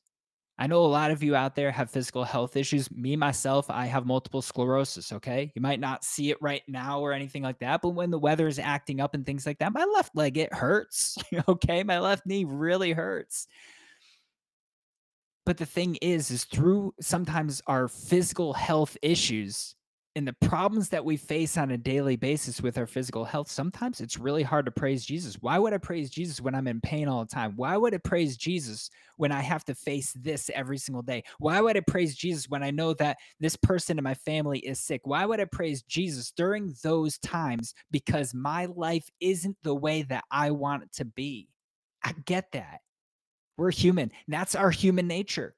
I 0.61 0.67
know 0.67 0.83
a 0.83 0.87
lot 0.87 1.09
of 1.09 1.23
you 1.23 1.37
out 1.37 1.55
there 1.55 1.71
have 1.71 1.89
physical 1.89 2.25
health 2.25 2.57
issues. 2.57 2.91
Me, 2.91 3.15
myself, 3.15 3.69
I 3.69 3.85
have 3.85 4.05
multiple 4.05 4.41
sclerosis. 4.41 5.13
Okay. 5.13 5.53
You 5.55 5.61
might 5.61 5.79
not 5.79 6.03
see 6.03 6.31
it 6.31 6.37
right 6.41 6.61
now 6.67 6.99
or 6.99 7.13
anything 7.13 7.43
like 7.43 7.59
that, 7.59 7.81
but 7.81 7.91
when 7.91 8.11
the 8.11 8.19
weather 8.19 8.45
is 8.45 8.59
acting 8.59 8.99
up 8.99 9.13
and 9.13 9.25
things 9.25 9.45
like 9.45 9.57
that, 9.59 9.71
my 9.71 9.85
left 9.85 10.17
leg, 10.17 10.37
it 10.37 10.53
hurts. 10.53 11.17
okay. 11.47 11.81
My 11.83 11.99
left 11.99 12.25
knee 12.25 12.43
really 12.43 12.91
hurts. 12.91 13.47
But 15.45 15.55
the 15.55 15.65
thing 15.65 15.95
is, 16.01 16.29
is 16.29 16.43
through 16.43 16.93
sometimes 16.99 17.61
our 17.65 17.87
physical 17.87 18.53
health 18.53 18.97
issues, 19.01 19.75
and 20.15 20.27
the 20.27 20.33
problems 20.33 20.89
that 20.89 21.05
we 21.05 21.17
face 21.17 21.55
on 21.55 21.71
a 21.71 21.77
daily 21.77 22.15
basis 22.15 22.61
with 22.61 22.77
our 22.77 22.87
physical 22.87 23.23
health, 23.23 23.49
sometimes 23.49 24.01
it's 24.01 24.17
really 24.17 24.41
hard 24.41 24.65
to 24.65 24.71
praise 24.71 25.05
Jesus. 25.05 25.37
Why 25.39 25.59
would 25.59 25.71
I 25.71 25.77
praise 25.77 26.09
Jesus 26.09 26.41
when 26.41 26.55
I'm 26.55 26.67
in 26.67 26.81
pain 26.81 27.07
all 27.07 27.23
the 27.23 27.29
time? 27.29 27.53
Why 27.55 27.77
would 27.77 27.93
I 27.93 27.99
praise 27.99 28.35
Jesus 28.35 28.89
when 29.17 29.31
I 29.31 29.41
have 29.41 29.63
to 29.65 29.75
face 29.75 30.13
this 30.13 30.49
every 30.53 30.79
single 30.79 31.03
day? 31.03 31.23
Why 31.37 31.61
would 31.61 31.77
I 31.77 31.81
praise 31.81 32.15
Jesus 32.15 32.49
when 32.49 32.63
I 32.63 32.71
know 32.71 32.93
that 32.95 33.17
this 33.39 33.55
person 33.55 33.97
in 33.97 34.03
my 34.03 34.15
family 34.15 34.59
is 34.59 34.79
sick? 34.79 35.01
Why 35.03 35.25
would 35.25 35.39
I 35.39 35.45
praise 35.45 35.83
Jesus 35.83 36.31
during 36.31 36.73
those 36.83 37.19
times? 37.19 37.75
Because 37.91 38.33
my 38.33 38.65
life 38.65 39.07
isn't 39.21 39.57
the 39.63 39.75
way 39.75 40.01
that 40.03 40.23
I 40.31 40.51
want 40.51 40.83
it 40.83 40.93
to 40.93 41.05
be. 41.05 41.49
I 42.03 42.13
get 42.25 42.51
that. 42.53 42.79
We're 43.57 43.71
human. 43.71 44.11
That's 44.27 44.55
our 44.55 44.71
human 44.71 45.07
nature. 45.07 45.53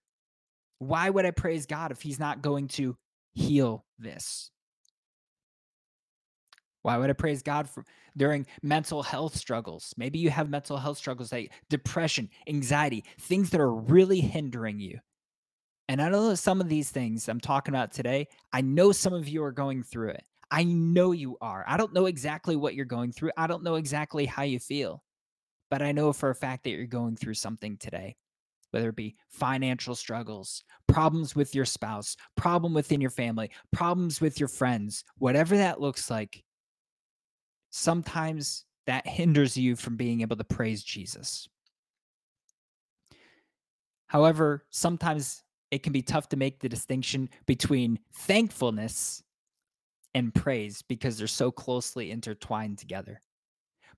Why 0.80 1.10
would 1.10 1.26
I 1.26 1.32
praise 1.32 1.66
God 1.68 1.92
if 1.92 2.02
He's 2.02 2.20
not 2.20 2.42
going 2.42 2.68
to 2.70 2.98
heal 3.34 3.86
this? 4.00 4.52
Why 6.84 6.98
would 6.98 7.10
I 7.10 7.14
praise 7.14 7.44
God 7.44 7.70
for 7.70 7.86
during 8.18 8.48
mental 8.64 9.04
health 9.04 9.36
struggles? 9.36 9.94
Maybe 9.98 10.20
you 10.20 10.30
have 10.32 10.50
mental 10.50 10.78
health 10.78 10.98
struggles 10.98 11.32
like 11.32 11.52
depression, 11.70 12.30
anxiety, 12.48 13.06
things 13.20 13.52
that 13.52 13.62
are 13.62 13.74
really 13.74 14.20
hindering 14.20 14.80
you. 14.80 15.00
And 15.88 16.02
I 16.02 16.10
know 16.10 16.34
some 16.36 16.62
of 16.62 16.70
these 16.70 16.90
things 16.90 17.28
I'm 17.28 17.40
talking 17.40 17.74
about 17.74 17.92
today, 17.92 18.28
I 18.52 18.62
know 18.62 18.92
some 18.92 19.14
of 19.14 19.28
you 19.28 19.44
are 19.44 19.52
going 19.52 19.84
through 19.84 20.10
it. 20.10 20.24
I 20.50 20.64
know 20.64 21.12
you 21.12 21.38
are. 21.40 21.64
I 21.68 21.78
don't 21.78 21.94
know 21.94 22.08
exactly 22.08 22.56
what 22.56 22.76
you're 22.76 22.86
going 22.86 23.12
through. 23.12 23.32
I 23.38 23.48
don't 23.48 23.64
know 23.64 23.76
exactly 23.76 24.26
how 24.26 24.44
you 24.44 24.60
feel, 24.60 25.04
but 25.70 25.82
I 25.82 25.92
know 25.92 26.12
for 26.14 26.30
a 26.30 26.36
fact 26.36 26.64
that 26.64 26.72
you're 26.72 26.88
going 26.88 27.16
through 27.16 27.36
something 27.36 27.78
today 27.78 28.16
whether 28.72 28.90
it 28.90 28.96
be 28.96 29.16
financial 29.30 29.96
struggles, 29.96 30.64
problems 30.88 31.36
with 31.36 31.54
your 31.54 31.66
spouse, 31.66 32.18
problem 32.36 32.74
within 32.74 33.02
your 33.02 33.10
family, 33.10 33.52
problems 33.72 34.20
with 34.20 34.40
your 34.40 34.50
friends, 34.50 35.04
whatever 35.18 35.58
that 35.58 35.80
looks 35.80 36.10
like, 36.10 36.44
sometimes 37.70 38.66
that 38.88 39.08
hinders 39.08 39.56
you 39.58 39.76
from 39.76 39.96
being 39.96 40.22
able 40.22 40.36
to 40.36 40.44
praise 40.44 40.84
Jesus. 40.84 41.48
However, 44.08 44.66
sometimes 44.72 45.44
it 45.70 45.84
can 45.84 45.94
be 45.94 46.02
tough 46.02 46.28
to 46.30 46.38
make 46.38 46.60
the 46.60 46.68
distinction 46.68 47.30
between 47.46 48.00
thankfulness 48.14 49.24
and 50.14 50.34
praise 50.34 50.82
because 50.82 51.18
they're 51.18 51.28
so 51.28 51.52
closely 51.52 52.12
intertwined 52.12 52.78
together. 52.78 53.22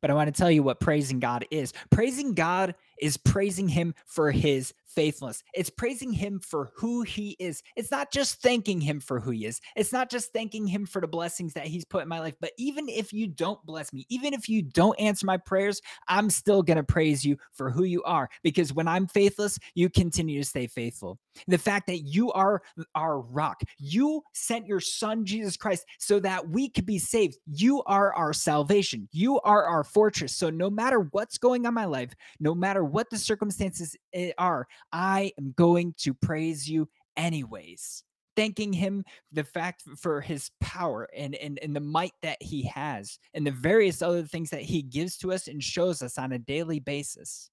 But 0.02 0.12
I 0.12 0.14
want 0.14 0.28
to 0.28 0.38
tell 0.38 0.52
you 0.52 0.62
what 0.62 0.80
praising 0.80 1.20
God 1.20 1.46
is. 1.50 1.74
Praising 1.90 2.34
God 2.34 2.76
is 3.00 3.18
praising 3.18 3.68
Him 3.68 3.94
for 4.06 4.32
His 4.32 4.74
faithfulness. 4.94 5.44
It's 5.54 5.70
praising 5.70 6.14
him 6.14 6.40
for 6.40 6.72
who 6.76 7.02
he 7.02 7.36
is. 7.40 7.62
It's 7.76 7.92
not 7.92 8.12
just 8.12 8.42
thanking 8.42 8.80
him 8.80 9.00
for 9.00 9.20
who 9.20 9.32
he 9.32 9.46
is. 9.46 9.60
It's 9.76 9.92
not 9.92 10.10
just 10.10 10.32
thanking 10.32 10.68
him 10.68 10.86
for 10.86 11.02
the 11.02 11.08
blessings 11.08 11.54
that 11.54 11.68
he's 11.68 11.86
put 11.86 12.04
in 12.04 12.10
my 12.10 12.20
life. 12.20 12.36
But 12.40 12.52
even 12.58 12.88
if 12.88 13.12
you 13.12 13.28
don't 13.28 13.64
bless 13.66 13.92
me, 13.92 14.06
even 14.10 14.34
if 14.34 14.48
you 14.48 14.62
don't 14.62 15.00
answer 15.00 15.26
my 15.26 15.38
prayers, 15.38 15.82
I'm 16.08 16.30
still 16.30 16.62
going 16.62 16.78
to 16.78 16.84
praise 16.84 17.26
you 17.26 17.38
for 17.52 17.70
who 17.70 17.84
you 17.84 18.04
are. 18.04 18.30
Because 18.44 18.74
when 18.74 18.88
I'm 18.88 19.08
faithless, 19.08 19.58
you 19.74 19.90
continue 19.90 20.40
to 20.40 20.48
stay 20.48 20.68
faithful. 20.68 21.20
The 21.48 21.58
fact 21.58 21.88
that 21.88 22.00
you 22.00 22.32
are 22.34 22.62
our 22.96 23.20
rock, 23.20 23.64
you 23.80 24.22
sent 24.34 24.68
your 24.68 24.80
son, 24.80 25.26
Jesus 25.26 25.58
Christ, 25.58 25.86
so 25.98 26.20
that 26.20 26.48
we 26.48 26.70
could 26.70 26.86
be 26.86 27.00
saved. 27.00 27.38
You 27.48 27.82
are 27.84 28.14
our 28.14 28.34
salvation. 28.34 29.10
You 29.12 29.40
are 29.42 29.64
our 29.66 29.84
fortress. 29.84 30.36
So 30.36 30.50
no 30.50 30.70
matter 30.70 31.08
what's 31.12 31.38
going 31.38 31.66
on 31.66 31.72
in 31.72 31.74
my 31.74 31.86
life, 31.86 32.14
no 32.40 32.54
matter 32.54 32.83
what 32.84 33.10
the 33.10 33.18
circumstances 33.18 33.96
eh, 34.14 34.32
are, 34.38 34.68
I 34.92 35.32
am 35.38 35.54
going 35.58 35.94
to 36.00 36.14
praise 36.14 36.70
you 36.70 36.90
anyways. 37.18 38.04
Thanking 38.36 38.74
him 38.74 39.06
the 39.32 39.44
fact 39.44 39.84
for 39.98 40.20
his 40.20 40.50
power 40.60 41.08
and, 41.16 41.36
and, 41.36 41.60
and 41.62 41.76
the 41.76 41.80
might 41.80 42.14
that 42.24 42.42
he 42.42 42.64
has 42.64 43.20
and 43.36 43.46
the 43.46 43.52
various 43.52 44.02
other 44.02 44.24
things 44.24 44.50
that 44.50 44.62
he 44.62 44.82
gives 44.82 45.18
to 45.18 45.32
us 45.32 45.48
and 45.48 45.64
shows 45.64 46.02
us 46.02 46.18
on 46.18 46.32
a 46.32 46.40
daily 46.40 46.80
basis. 46.80 47.52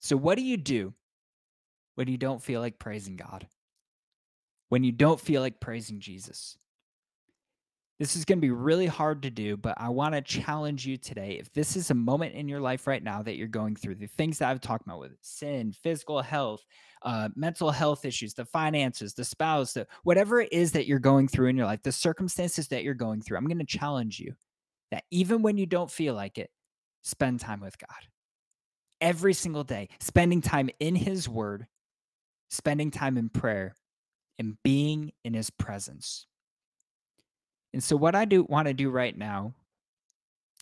So, 0.00 0.16
what 0.16 0.36
do 0.36 0.44
you 0.44 0.56
do 0.56 0.94
when 1.94 2.08
you 2.08 2.16
don't 2.16 2.42
feel 2.42 2.60
like 2.60 2.78
praising 2.78 3.16
God? 3.16 3.46
When 4.70 4.82
you 4.82 4.92
don't 4.92 5.20
feel 5.20 5.42
like 5.42 5.60
praising 5.60 6.00
Jesus? 6.00 6.56
This 8.00 8.16
is 8.16 8.24
going 8.24 8.38
to 8.38 8.46
be 8.46 8.50
really 8.50 8.88
hard 8.88 9.22
to 9.22 9.30
do, 9.30 9.56
but 9.56 9.74
I 9.76 9.88
want 9.90 10.14
to 10.14 10.20
challenge 10.20 10.84
you 10.84 10.96
today. 10.96 11.38
If 11.38 11.52
this 11.52 11.76
is 11.76 11.90
a 11.90 11.94
moment 11.94 12.34
in 12.34 12.48
your 12.48 12.60
life 12.60 12.88
right 12.88 13.02
now 13.02 13.22
that 13.22 13.36
you're 13.36 13.46
going 13.46 13.76
through, 13.76 13.94
the 13.94 14.08
things 14.08 14.38
that 14.38 14.50
I've 14.50 14.60
talked 14.60 14.84
about 14.84 14.98
with 14.98 15.12
sin, 15.20 15.72
physical 15.72 16.20
health, 16.20 16.64
uh, 17.02 17.28
mental 17.36 17.70
health 17.70 18.04
issues, 18.04 18.34
the 18.34 18.46
finances, 18.46 19.14
the 19.14 19.24
spouse, 19.24 19.74
the, 19.74 19.86
whatever 20.02 20.40
it 20.40 20.52
is 20.52 20.72
that 20.72 20.86
you're 20.86 20.98
going 20.98 21.28
through 21.28 21.48
in 21.48 21.56
your 21.56 21.66
life, 21.66 21.84
the 21.84 21.92
circumstances 21.92 22.66
that 22.68 22.82
you're 22.82 22.94
going 22.94 23.22
through, 23.22 23.36
I'm 23.36 23.46
going 23.46 23.58
to 23.58 23.64
challenge 23.64 24.18
you 24.18 24.34
that 24.90 25.04
even 25.12 25.42
when 25.42 25.56
you 25.56 25.66
don't 25.66 25.90
feel 25.90 26.14
like 26.14 26.36
it, 26.36 26.50
spend 27.02 27.38
time 27.38 27.60
with 27.60 27.78
God. 27.78 28.08
Every 29.00 29.34
single 29.34 29.64
day, 29.64 29.88
spending 30.00 30.40
time 30.40 30.68
in 30.80 30.96
His 30.96 31.28
Word, 31.28 31.66
spending 32.50 32.90
time 32.90 33.16
in 33.16 33.28
prayer, 33.28 33.76
and 34.38 34.56
being 34.64 35.12
in 35.24 35.34
His 35.34 35.50
presence. 35.50 36.26
And 37.74 37.82
so, 37.82 37.96
what 37.96 38.14
I 38.14 38.24
do 38.24 38.44
want 38.44 38.68
to 38.68 38.72
do 38.72 38.88
right 38.88 39.16
now 39.18 39.52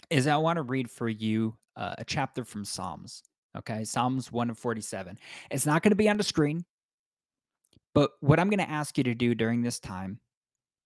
is 0.09 0.27
I 0.27 0.39
want 0.39 0.57
to 0.57 0.63
read 0.63 0.91
for 0.91 1.09
you 1.11 1.55
uh, 1.77 1.95
a 1.99 2.05
chapter 2.05 2.43
from 2.43 2.65
Psalms. 2.65 3.23
Okay, 3.57 3.85
Psalms 3.85 4.33
1 4.33 4.49
and 4.49 4.59
47. 4.59 5.19
It's 5.51 5.67
not 5.67 5.83
going 5.83 5.91
to 5.91 5.97
be 5.97 6.09
on 6.09 6.17
the 6.17 6.23
screen, 6.23 6.65
but 7.95 8.13
what 8.21 8.41
I'm 8.41 8.49
going 8.49 8.67
to 8.67 8.71
ask 8.71 8.97
you 8.97 9.05
to 9.05 9.15
do 9.15 9.35
during 9.35 9.61
this 9.61 9.79
time 9.79 10.21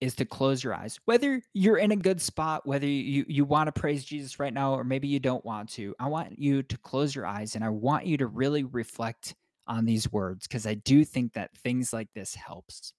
is 0.01 0.17
to 0.17 0.25
close 0.25 0.65
your 0.65 0.75
eyes. 0.75 0.99
Whether 1.05 1.41
you're 1.55 1.79
in 1.79 1.93
a 1.93 1.97
good 1.97 2.21
spot, 2.21 2.67
whether 2.67 2.87
you 2.89 3.25
you 3.29 3.45
want 3.45 3.69
to 3.69 3.81
praise 3.81 4.05
Jesus 4.05 4.41
right 4.41 4.53
now 4.53 4.75
or 4.75 4.83
maybe 4.83 5.07
you 5.07 5.21
don't 5.21 5.45
want 5.45 5.69
to. 5.71 5.95
I 6.01 6.09
want 6.09 6.39
you 6.41 6.65
to 6.65 6.79
close 6.79 7.15
your 7.15 7.25
eyes 7.25 7.55
and 7.55 7.65
I 7.65 7.69
want 7.69 8.05
you 8.05 8.17
to 8.17 8.27
really 8.27 8.65
reflect 8.65 9.37
on 9.69 9.85
these 9.85 10.11
words 10.11 10.49
because 10.49 10.67
I 10.67 10.75
do 10.75 11.05
think 11.05 11.35
that 11.35 11.57
things 11.57 11.93
like 11.93 12.09
this 12.15 12.35
helps. 12.35 12.93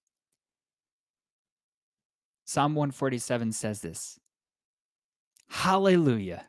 Psalm 2.48 2.74
147 2.74 3.52
says 3.52 3.82
this 3.82 4.18
Hallelujah. 5.50 6.46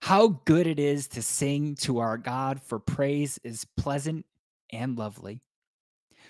How 0.00 0.40
good 0.44 0.66
it 0.66 0.80
is 0.80 1.06
to 1.08 1.22
sing 1.22 1.76
to 1.76 2.00
our 2.00 2.18
God, 2.18 2.60
for 2.60 2.80
praise 2.80 3.38
is 3.44 3.64
pleasant 3.76 4.26
and 4.72 4.98
lovely. 4.98 5.40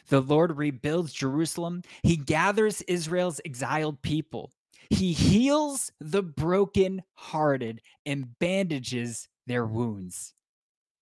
The 0.09 0.21
Lord 0.21 0.59
rebuilds 0.59 1.15
Jerusalem. 1.15 1.81
He 2.03 2.17
gathers 2.17 2.83
Israel's 2.83 3.41
exiled 3.47 4.03
people. 4.03 4.53
He 4.91 5.15
heals 5.15 5.91
the 5.99 6.23
broken-hearted 6.23 7.81
and 8.05 8.39
bandages 8.39 9.27
their 9.47 9.65
wounds. 9.65 10.35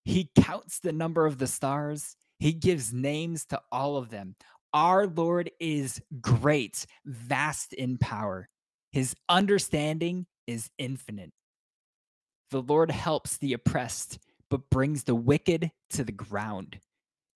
He 0.05 0.31
counts 0.41 0.79
the 0.79 0.93
number 0.93 1.27
of 1.27 1.39
the 1.39 1.49
stars. 1.49 2.15
He 2.39 2.53
gives 2.53 2.93
names 2.93 3.45
to 3.47 3.61
all 3.73 3.97
of 3.97 4.11
them. 4.11 4.37
Our 4.73 5.07
Lord 5.07 5.51
is 5.59 6.01
great, 6.21 6.87
vast 7.05 7.73
in 7.73 7.99
power. 7.99 8.49
His 8.93 9.17
understanding 9.29 10.27
is 10.47 10.71
infinite. 10.79 11.33
The 12.51 12.63
Lord 12.63 12.91
helps 12.91 13.37
the 13.37 13.53
oppressed, 13.53 14.19
but 14.49 14.71
brings 14.71 15.05
the 15.05 15.15
wicked 15.15 15.71
to 15.91 16.05
the 16.05 16.13
ground. 16.13 16.79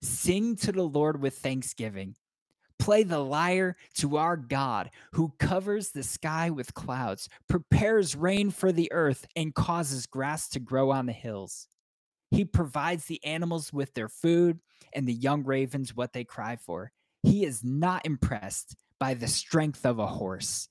Sing 0.01 0.55
to 0.57 0.71
the 0.71 0.83
Lord 0.83 1.21
with 1.21 1.37
thanksgiving. 1.37 2.15
Play 2.77 3.03
the 3.03 3.19
lyre 3.19 3.77
to 3.95 4.17
our 4.17 4.35
God, 4.37 4.91
who 5.13 5.33
covers 5.39 5.91
the 5.91 6.03
sky 6.03 6.49
with 6.49 6.73
clouds, 6.73 7.29
prepares 7.47 8.15
rain 8.15 8.51
for 8.51 8.71
the 8.71 8.91
earth, 8.91 9.25
and 9.35 9.55
causes 9.55 10.05
grass 10.05 10.49
to 10.49 10.59
grow 10.59 10.91
on 10.91 11.05
the 11.05 11.13
hills. 11.13 11.67
He 12.31 12.43
provides 12.43 13.05
the 13.05 13.23
animals 13.23 13.71
with 13.71 13.93
their 13.93 14.09
food 14.09 14.59
and 14.93 15.07
the 15.07 15.13
young 15.13 15.43
ravens 15.43 15.95
what 15.95 16.13
they 16.13 16.25
cry 16.25 16.57
for. 16.57 16.91
He 17.25 17.43
is 17.43 17.63
not 17.63 18.05
impressed 18.05 18.75
by 18.99 19.13
the 19.13 19.27
strength 19.27 19.85
of 19.85 19.99
a 19.99 20.07
horse. 20.07 20.69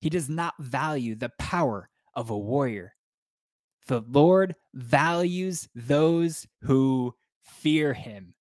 He 0.00 0.10
does 0.10 0.28
not 0.28 0.54
value 0.58 1.14
the 1.14 1.32
power 1.38 1.88
of 2.14 2.30
a 2.30 2.38
warrior. 2.38 2.94
The 3.88 4.04
Lord 4.08 4.54
values 4.74 5.68
those 5.74 6.46
who 6.62 7.14
fear 7.42 7.92
him 7.92 8.34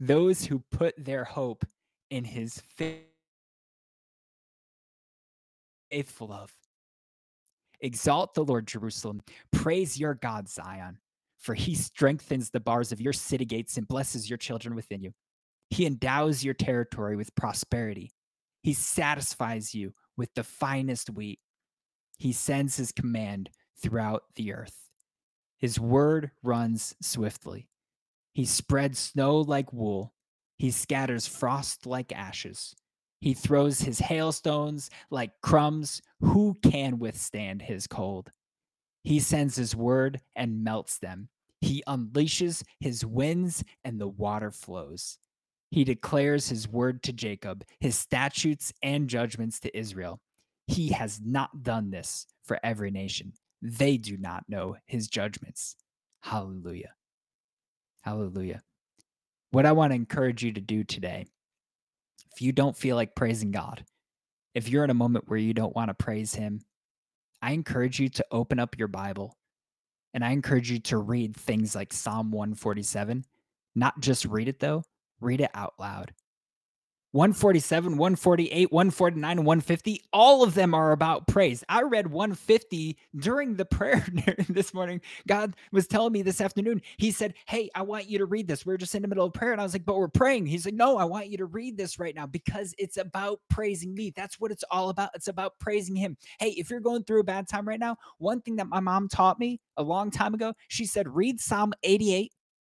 those 0.00 0.44
who 0.44 0.62
put 0.70 0.94
their 0.96 1.24
hope 1.24 1.64
in 2.10 2.24
his 2.24 2.62
faithful 5.90 6.28
love. 6.28 6.54
Exalt 7.80 8.34
the 8.34 8.44
Lord, 8.44 8.66
Jerusalem. 8.66 9.22
Praise 9.52 9.98
your 9.98 10.14
God, 10.14 10.48
Zion, 10.48 10.98
for 11.38 11.54
he 11.54 11.74
strengthens 11.74 12.50
the 12.50 12.60
bars 12.60 12.92
of 12.92 13.00
your 13.00 13.12
city 13.12 13.44
gates 13.44 13.76
and 13.76 13.86
blesses 13.86 14.28
your 14.28 14.36
children 14.36 14.74
within 14.74 15.00
you. 15.00 15.12
He 15.70 15.86
endows 15.86 16.44
your 16.44 16.54
territory 16.54 17.16
with 17.16 17.34
prosperity. 17.34 18.12
He 18.62 18.72
satisfies 18.72 19.74
you 19.74 19.94
with 20.16 20.34
the 20.34 20.44
finest 20.44 21.10
wheat. 21.10 21.40
He 22.18 22.32
sends 22.32 22.76
his 22.76 22.92
command 22.92 23.50
throughout 23.80 24.24
the 24.34 24.52
earth. 24.52 24.90
His 25.58 25.78
word 25.78 26.30
runs 26.42 26.94
swiftly. 27.00 27.68
He 28.32 28.44
spreads 28.44 28.98
snow 28.98 29.38
like 29.38 29.72
wool. 29.72 30.14
He 30.58 30.70
scatters 30.70 31.26
frost 31.26 31.86
like 31.86 32.12
ashes. 32.12 32.74
He 33.20 33.34
throws 33.34 33.80
his 33.80 33.98
hailstones 33.98 34.90
like 35.10 35.40
crumbs. 35.42 36.00
Who 36.20 36.56
can 36.62 36.98
withstand 36.98 37.62
his 37.62 37.86
cold? 37.86 38.30
He 39.02 39.20
sends 39.20 39.56
his 39.56 39.74
word 39.74 40.20
and 40.36 40.62
melts 40.62 40.98
them. 40.98 41.28
He 41.60 41.82
unleashes 41.88 42.62
his 42.78 43.04
winds 43.04 43.64
and 43.84 44.00
the 44.00 44.08
water 44.08 44.50
flows. 44.52 45.18
He 45.70 45.84
declares 45.84 46.48
his 46.48 46.68
word 46.68 47.02
to 47.04 47.12
Jacob, 47.12 47.64
his 47.78 47.96
statutes 47.96 48.72
and 48.82 49.08
judgments 49.08 49.60
to 49.60 49.76
Israel. 49.76 50.20
He 50.66 50.88
has 50.88 51.20
not 51.22 51.62
done 51.62 51.90
this 51.90 52.26
for 52.44 52.58
every 52.62 52.90
nation. 52.90 53.34
They 53.60 53.96
do 53.96 54.16
not 54.16 54.44
know 54.48 54.76
his 54.86 55.08
judgments. 55.08 55.76
Hallelujah. 56.20 56.94
Hallelujah. 58.02 58.62
What 59.50 59.66
I 59.66 59.72
want 59.72 59.92
to 59.92 59.96
encourage 59.96 60.42
you 60.42 60.52
to 60.52 60.60
do 60.60 60.84
today, 60.84 61.26
if 62.32 62.42
you 62.42 62.52
don't 62.52 62.76
feel 62.76 62.96
like 62.96 63.14
praising 63.14 63.50
God, 63.50 63.84
if 64.54 64.68
you're 64.68 64.84
in 64.84 64.90
a 64.90 64.94
moment 64.94 65.28
where 65.28 65.38
you 65.38 65.54
don't 65.54 65.74
want 65.74 65.88
to 65.88 65.94
praise 65.94 66.34
Him, 66.34 66.60
I 67.42 67.52
encourage 67.52 68.00
you 68.00 68.08
to 68.10 68.26
open 68.30 68.58
up 68.58 68.78
your 68.78 68.88
Bible 68.88 69.36
and 70.14 70.24
I 70.24 70.30
encourage 70.30 70.70
you 70.70 70.80
to 70.80 70.98
read 70.98 71.36
things 71.36 71.74
like 71.74 71.92
Psalm 71.92 72.30
147. 72.30 73.24
Not 73.74 74.00
just 74.00 74.24
read 74.24 74.48
it 74.48 74.58
though, 74.58 74.84
read 75.20 75.40
it 75.40 75.50
out 75.54 75.74
loud. 75.78 76.12
147, 77.12 77.96
148, 77.96 78.70
149, 78.70 79.38
and 79.38 79.46
150, 79.46 80.02
all 80.12 80.42
of 80.42 80.52
them 80.52 80.74
are 80.74 80.92
about 80.92 81.26
praise. 81.26 81.64
I 81.66 81.80
read 81.80 82.06
150 82.06 82.98
during 83.16 83.54
the 83.54 83.64
prayer 83.64 84.06
this 84.50 84.74
morning. 84.74 85.00
God 85.26 85.56
was 85.72 85.86
telling 85.86 86.12
me 86.12 86.20
this 86.20 86.42
afternoon, 86.42 86.82
He 86.98 87.10
said, 87.10 87.32
Hey, 87.46 87.70
I 87.74 87.80
want 87.80 88.10
you 88.10 88.18
to 88.18 88.26
read 88.26 88.46
this. 88.46 88.66
We 88.66 88.74
are 88.74 88.78
just 88.78 88.94
in 88.94 89.00
the 89.00 89.08
middle 89.08 89.24
of 89.24 89.32
prayer. 89.32 89.52
And 89.52 89.60
I 89.60 89.64
was 89.64 89.72
like, 89.72 89.86
But 89.86 89.96
we're 89.96 90.08
praying. 90.08 90.44
He's 90.46 90.66
like, 90.66 90.74
No, 90.74 90.98
I 90.98 91.04
want 91.04 91.28
you 91.28 91.38
to 91.38 91.46
read 91.46 91.78
this 91.78 91.98
right 91.98 92.14
now 92.14 92.26
because 92.26 92.74
it's 92.76 92.98
about 92.98 93.40
praising 93.48 93.94
me. 93.94 94.12
That's 94.14 94.38
what 94.38 94.50
it's 94.50 94.64
all 94.70 94.90
about. 94.90 95.10
It's 95.14 95.28
about 95.28 95.58
praising 95.58 95.96
Him. 95.96 96.18
Hey, 96.38 96.50
if 96.50 96.68
you're 96.68 96.80
going 96.80 97.04
through 97.04 97.20
a 97.20 97.24
bad 97.24 97.48
time 97.48 97.66
right 97.66 97.80
now, 97.80 97.96
one 98.18 98.42
thing 98.42 98.56
that 98.56 98.68
my 98.68 98.80
mom 98.80 99.08
taught 99.08 99.38
me 99.38 99.60
a 99.78 99.82
long 99.82 100.10
time 100.10 100.34
ago, 100.34 100.52
she 100.68 100.84
said, 100.84 101.08
Read 101.08 101.40
Psalm 101.40 101.72
88, 101.82 102.32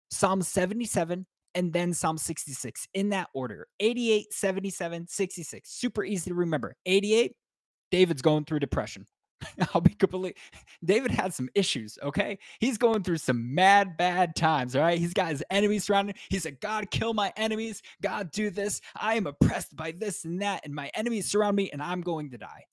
Psalm 0.09 0.41
77, 0.41 1.25
and 1.55 1.73
then 1.73 1.93
Psalm 1.93 2.17
66 2.17 2.87
in 2.93 3.09
that 3.09 3.29
order 3.33 3.67
88, 3.79 4.33
77, 4.33 5.07
66. 5.07 5.69
Super 5.69 6.03
easy 6.03 6.31
to 6.31 6.35
remember. 6.35 6.75
88, 6.85 7.35
David's 7.91 8.21
going 8.21 8.45
through 8.45 8.59
depression. 8.59 9.05
I'll 9.73 9.81
be 9.81 9.93
completely. 9.93 10.35
David 10.85 11.11
had 11.11 11.33
some 11.33 11.49
issues, 11.55 11.97
okay? 12.03 12.37
He's 12.59 12.77
going 12.77 13.03
through 13.03 13.17
some 13.17 13.53
mad, 13.53 13.97
bad 13.97 14.35
times, 14.35 14.75
all 14.75 14.81
right? 14.81 14.99
He's 14.99 15.13
got 15.13 15.29
his 15.29 15.43
enemies 15.49 15.85
surrounding. 15.85 16.15
He 16.29 16.39
said, 16.39 16.61
God, 16.61 16.91
kill 16.91 17.13
my 17.13 17.33
enemies. 17.37 17.81
God, 18.01 18.31
do 18.31 18.49
this. 18.49 18.81
I 18.95 19.15
am 19.15 19.27
oppressed 19.27 19.75
by 19.75 19.91
this 19.91 20.25
and 20.25 20.41
that, 20.41 20.61
and 20.65 20.73
my 20.73 20.91
enemies 20.93 21.29
surround 21.29 21.55
me, 21.55 21.69
and 21.71 21.81
I'm 21.81 22.01
going 22.01 22.31
to 22.31 22.37
die. 22.37 22.65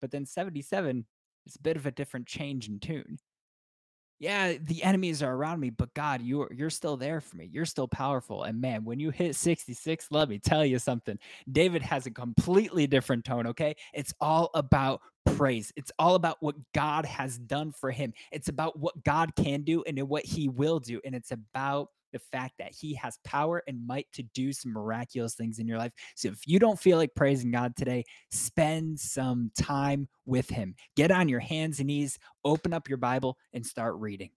But 0.00 0.10
then 0.10 0.26
77 0.26 1.04
is 1.46 1.56
a 1.56 1.62
bit 1.62 1.76
of 1.76 1.86
a 1.86 1.90
different 1.90 2.26
change 2.26 2.68
in 2.68 2.80
tune 2.80 3.18
yeah, 4.18 4.54
the 4.60 4.82
enemies 4.82 5.22
are 5.22 5.34
around 5.34 5.60
me, 5.60 5.70
but 5.70 5.92
God, 5.94 6.22
you're 6.22 6.50
you're 6.52 6.70
still 6.70 6.96
there 6.96 7.20
for 7.20 7.36
me. 7.36 7.50
You're 7.52 7.66
still 7.66 7.88
powerful. 7.88 8.44
And 8.44 8.60
man, 8.60 8.84
when 8.84 8.98
you 8.98 9.10
hit 9.10 9.36
66, 9.36 10.08
let 10.10 10.28
me 10.28 10.38
tell 10.38 10.64
you 10.64 10.78
something. 10.78 11.18
David 11.50 11.82
has 11.82 12.06
a 12.06 12.10
completely 12.10 12.86
different 12.86 13.24
tone, 13.24 13.46
okay? 13.48 13.76
It's 13.92 14.14
all 14.20 14.50
about 14.54 15.00
praise. 15.26 15.72
It's 15.76 15.92
all 15.98 16.14
about 16.14 16.38
what 16.40 16.54
God 16.72 17.04
has 17.04 17.38
done 17.38 17.72
for 17.72 17.90
him. 17.90 18.14
It's 18.32 18.48
about 18.48 18.78
what 18.78 19.04
God 19.04 19.34
can 19.36 19.62
do 19.62 19.82
and 19.86 20.00
what 20.08 20.24
he 20.24 20.48
will 20.48 20.78
do. 20.78 21.00
And 21.04 21.14
it's 21.14 21.32
about 21.32 21.90
the 22.16 22.36
fact 22.36 22.54
that 22.58 22.72
he 22.72 22.94
has 22.94 23.18
power 23.24 23.62
and 23.66 23.86
might 23.86 24.06
to 24.14 24.22
do 24.34 24.52
some 24.52 24.72
miraculous 24.72 25.34
things 25.34 25.58
in 25.58 25.68
your 25.68 25.78
life. 25.78 25.92
So 26.14 26.28
if 26.28 26.46
you 26.46 26.58
don't 26.58 26.78
feel 26.78 26.96
like 26.96 27.14
praising 27.14 27.50
God 27.50 27.76
today, 27.76 28.04
spend 28.30 28.98
some 28.98 29.50
time 29.58 30.08
with 30.24 30.48
him. 30.48 30.74
Get 30.96 31.10
on 31.10 31.28
your 31.28 31.40
hands 31.40 31.78
and 31.78 31.88
knees, 31.88 32.18
open 32.44 32.72
up 32.72 32.88
your 32.88 32.98
Bible 32.98 33.36
and 33.52 33.64
start 33.64 33.96
reading. 33.96 34.30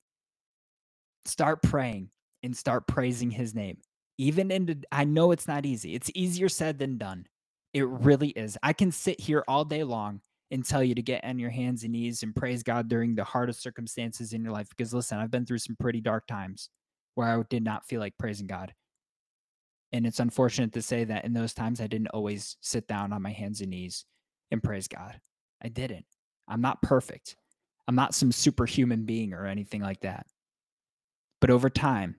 Start 1.25 1.61
praying 1.63 2.09
and 2.43 2.55
start 2.55 2.87
praising 2.87 3.31
his 3.31 3.55
name. 3.55 3.77
Even 4.17 4.51
in 4.51 4.65
the, 4.65 4.83
I 4.91 5.05
know 5.05 5.31
it's 5.31 5.47
not 5.47 5.65
easy. 5.65 5.95
It's 5.95 6.11
easier 6.13 6.49
said 6.49 6.77
than 6.79 6.97
done. 6.97 7.25
It 7.73 7.87
really 7.87 8.29
is. 8.29 8.57
I 8.61 8.73
can 8.73 8.91
sit 8.91 9.19
here 9.19 9.43
all 9.47 9.63
day 9.63 9.83
long 9.83 10.21
and 10.51 10.65
tell 10.65 10.83
you 10.83 10.95
to 10.95 11.01
get 11.01 11.23
on 11.23 11.39
your 11.39 11.51
hands 11.51 11.83
and 11.83 11.93
knees 11.93 12.23
and 12.23 12.35
praise 12.35 12.63
God 12.63 12.89
during 12.89 13.15
the 13.15 13.23
hardest 13.23 13.61
circumstances 13.61 14.33
in 14.33 14.43
your 14.43 14.51
life. 14.51 14.67
Because 14.69 14.93
listen, 14.93 15.19
I've 15.19 15.31
been 15.31 15.45
through 15.45 15.59
some 15.59 15.75
pretty 15.79 16.01
dark 16.01 16.27
times 16.27 16.69
where 17.19 17.37
I 17.37 17.43
did 17.49 17.65
not 17.65 17.85
feel 17.85 17.99
like 17.99 18.17
praising 18.17 18.47
God. 18.47 18.73
And 19.91 20.07
it's 20.07 20.21
unfortunate 20.21 20.71
to 20.71 20.81
say 20.81 21.03
that 21.03 21.25
in 21.25 21.33
those 21.33 21.53
times 21.53 21.81
I 21.81 21.87
didn't 21.87 22.07
always 22.13 22.55
sit 22.61 22.87
down 22.87 23.11
on 23.11 23.21
my 23.21 23.31
hands 23.31 23.59
and 23.59 23.71
knees 23.71 24.05
and 24.51 24.63
praise 24.63 24.87
God. 24.87 25.19
I 25.61 25.67
didn't. 25.67 26.05
I'm 26.47 26.61
not 26.61 26.81
perfect. 26.81 27.35
I'm 27.89 27.95
not 27.95 28.15
some 28.15 28.31
superhuman 28.31 29.03
being 29.03 29.33
or 29.33 29.47
anything 29.47 29.81
like 29.81 29.99
that. 30.01 30.27
But 31.41 31.49
over 31.49 31.69
time, 31.69 32.15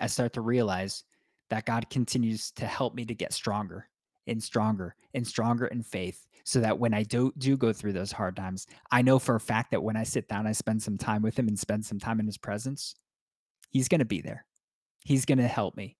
I 0.00 0.06
start 0.06 0.32
to 0.34 0.42
realize 0.42 1.02
that 1.50 1.66
God 1.66 1.90
continues 1.90 2.52
to 2.52 2.66
help 2.66 2.94
me 2.94 3.04
to 3.06 3.14
get 3.16 3.32
stronger 3.32 3.88
and 4.28 4.40
stronger 4.40 4.94
and 5.12 5.26
stronger 5.26 5.66
in 5.66 5.82
faith 5.82 6.28
so 6.44 6.60
that 6.60 6.78
when 6.78 6.94
I 6.94 7.02
do 7.02 7.32
do 7.38 7.56
go 7.56 7.72
through 7.72 7.94
those 7.94 8.12
hard 8.12 8.36
times, 8.36 8.68
I 8.92 9.02
know 9.02 9.18
for 9.18 9.34
a 9.34 9.40
fact 9.40 9.72
that 9.72 9.82
when 9.82 9.96
I 9.96 10.04
sit 10.04 10.28
down, 10.28 10.46
I 10.46 10.52
spend 10.52 10.84
some 10.84 10.98
time 10.98 11.22
with 11.22 11.36
him 11.36 11.48
and 11.48 11.58
spend 11.58 11.84
some 11.84 11.98
time 11.98 12.20
in 12.20 12.26
his 12.26 12.38
presence, 12.38 12.94
He's 13.70 13.88
going 13.88 14.00
to 14.00 14.04
be 14.04 14.20
there. 14.20 14.44
He's 15.04 15.24
going 15.24 15.38
to 15.38 15.48
help 15.48 15.76
me. 15.76 15.96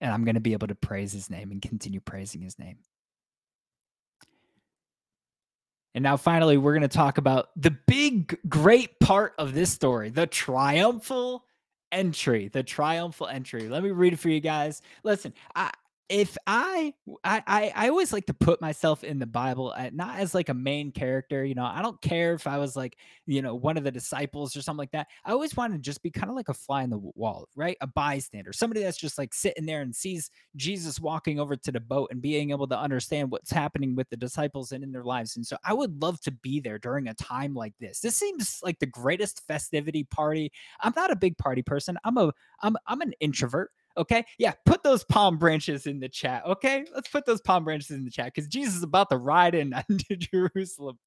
And 0.00 0.12
I'm 0.12 0.24
going 0.24 0.34
to 0.34 0.40
be 0.40 0.52
able 0.52 0.68
to 0.68 0.74
praise 0.74 1.12
his 1.12 1.30
name 1.30 1.50
and 1.50 1.62
continue 1.62 2.00
praising 2.00 2.42
his 2.42 2.58
name. 2.58 2.78
And 5.94 6.02
now, 6.02 6.18
finally, 6.18 6.58
we're 6.58 6.74
going 6.74 6.82
to 6.82 6.88
talk 6.88 7.16
about 7.16 7.48
the 7.56 7.70
big, 7.70 8.38
great 8.46 9.00
part 9.00 9.32
of 9.38 9.54
this 9.54 9.70
story 9.70 10.10
the 10.10 10.26
triumphal 10.26 11.46
entry. 11.90 12.48
The 12.48 12.62
triumphal 12.62 13.28
entry. 13.28 13.68
Let 13.68 13.82
me 13.82 13.90
read 13.90 14.12
it 14.12 14.18
for 14.18 14.28
you 14.28 14.40
guys. 14.40 14.82
Listen, 15.04 15.32
I, 15.54 15.70
if 16.08 16.36
I, 16.46 16.94
I 17.24 17.72
I 17.74 17.88
always 17.88 18.12
like 18.12 18.26
to 18.26 18.34
put 18.34 18.60
myself 18.60 19.02
in 19.02 19.18
the 19.18 19.26
Bible 19.26 19.74
at, 19.74 19.92
not 19.94 20.18
as 20.20 20.34
like 20.34 20.48
a 20.48 20.54
main 20.54 20.92
character, 20.92 21.44
you 21.44 21.54
know. 21.54 21.64
I 21.64 21.82
don't 21.82 22.00
care 22.00 22.34
if 22.34 22.46
I 22.46 22.58
was 22.58 22.76
like, 22.76 22.96
you 23.26 23.42
know, 23.42 23.54
one 23.56 23.76
of 23.76 23.82
the 23.84 23.90
disciples 23.90 24.56
or 24.56 24.62
something 24.62 24.78
like 24.78 24.92
that. 24.92 25.08
I 25.24 25.32
always 25.32 25.56
want 25.56 25.72
to 25.72 25.78
just 25.80 26.02
be 26.02 26.10
kind 26.10 26.30
of 26.30 26.36
like 26.36 26.48
a 26.48 26.54
fly 26.54 26.82
in 26.84 26.90
the 26.90 26.98
wall, 26.98 27.48
right? 27.56 27.76
A 27.80 27.88
bystander, 27.88 28.52
somebody 28.52 28.82
that's 28.82 28.96
just 28.96 29.18
like 29.18 29.34
sitting 29.34 29.66
there 29.66 29.80
and 29.80 29.94
sees 29.94 30.30
Jesus 30.54 31.00
walking 31.00 31.40
over 31.40 31.56
to 31.56 31.72
the 31.72 31.80
boat 31.80 32.08
and 32.12 32.22
being 32.22 32.50
able 32.50 32.68
to 32.68 32.78
understand 32.78 33.30
what's 33.30 33.50
happening 33.50 33.96
with 33.96 34.08
the 34.08 34.16
disciples 34.16 34.70
and 34.72 34.84
in 34.84 34.92
their 34.92 35.04
lives. 35.04 35.36
And 35.36 35.44
so 35.44 35.56
I 35.64 35.74
would 35.74 36.00
love 36.00 36.20
to 36.22 36.30
be 36.30 36.60
there 36.60 36.78
during 36.78 37.08
a 37.08 37.14
time 37.14 37.52
like 37.54 37.74
this. 37.80 38.00
This 38.00 38.16
seems 38.16 38.60
like 38.62 38.78
the 38.78 38.86
greatest 38.86 39.42
festivity 39.48 40.04
party. 40.04 40.52
I'm 40.80 40.92
not 40.94 41.10
a 41.10 41.16
big 41.16 41.36
party 41.38 41.62
person. 41.62 41.98
I'm 42.04 42.16
a 42.16 42.32
I'm 42.62 42.76
I'm 42.86 43.00
an 43.00 43.12
introvert. 43.20 43.70
Okay. 43.96 44.24
Yeah. 44.38 44.52
Put 44.64 44.82
those 44.82 45.04
palm 45.04 45.38
branches 45.38 45.86
in 45.86 46.00
the 46.00 46.08
chat. 46.08 46.44
Okay. 46.46 46.84
Let's 46.94 47.08
put 47.08 47.26
those 47.26 47.40
palm 47.40 47.64
branches 47.64 47.90
in 47.90 48.04
the 48.04 48.10
chat 48.10 48.32
because 48.34 48.48
Jesus 48.48 48.76
is 48.76 48.82
about 48.82 49.10
to 49.10 49.16
ride 49.16 49.54
in 49.54 49.74
into 49.88 50.16
Jerusalem. 50.16 50.98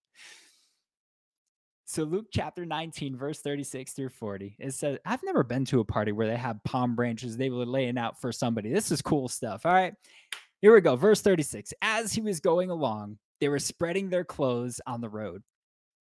So 1.86 2.04
Luke 2.04 2.28
chapter 2.32 2.67
19, 2.67 3.17
verse 3.17 3.39
36 3.39 3.93
through 3.93 4.10
40, 4.10 4.58
it 4.60 4.75
says, 4.75 4.99
I've 5.08 5.23
never 5.23 5.43
been 5.43 5.65
to 5.65 5.80
a 5.80 5.86
party 5.86 6.12
where 6.12 6.28
they 6.28 6.38
have 6.38 6.63
palm 6.63 6.95
branches 6.95 7.36
they 7.36 7.49
were 7.49 7.65
laying 7.65 7.97
out 7.97 8.21
for 8.21 8.32
somebody. 8.32 8.71
This 8.71 8.91
is 8.91 9.02
cool 9.02 9.28
stuff. 9.28 9.65
All 9.65 9.73
right. 9.73 9.95
Here 10.62 10.71
we 10.71 10.82
go. 10.82 10.95
Verse 10.95 11.21
36. 11.21 11.73
As 11.82 12.13
he 12.13 12.21
was 12.21 12.39
going 12.39 12.69
along, 12.69 13.17
they 13.41 13.49
were 13.49 13.58
spreading 13.58 14.10
their 14.10 14.23
clothes 14.23 14.80
on 14.86 15.02
the 15.02 15.10
road. 15.10 15.41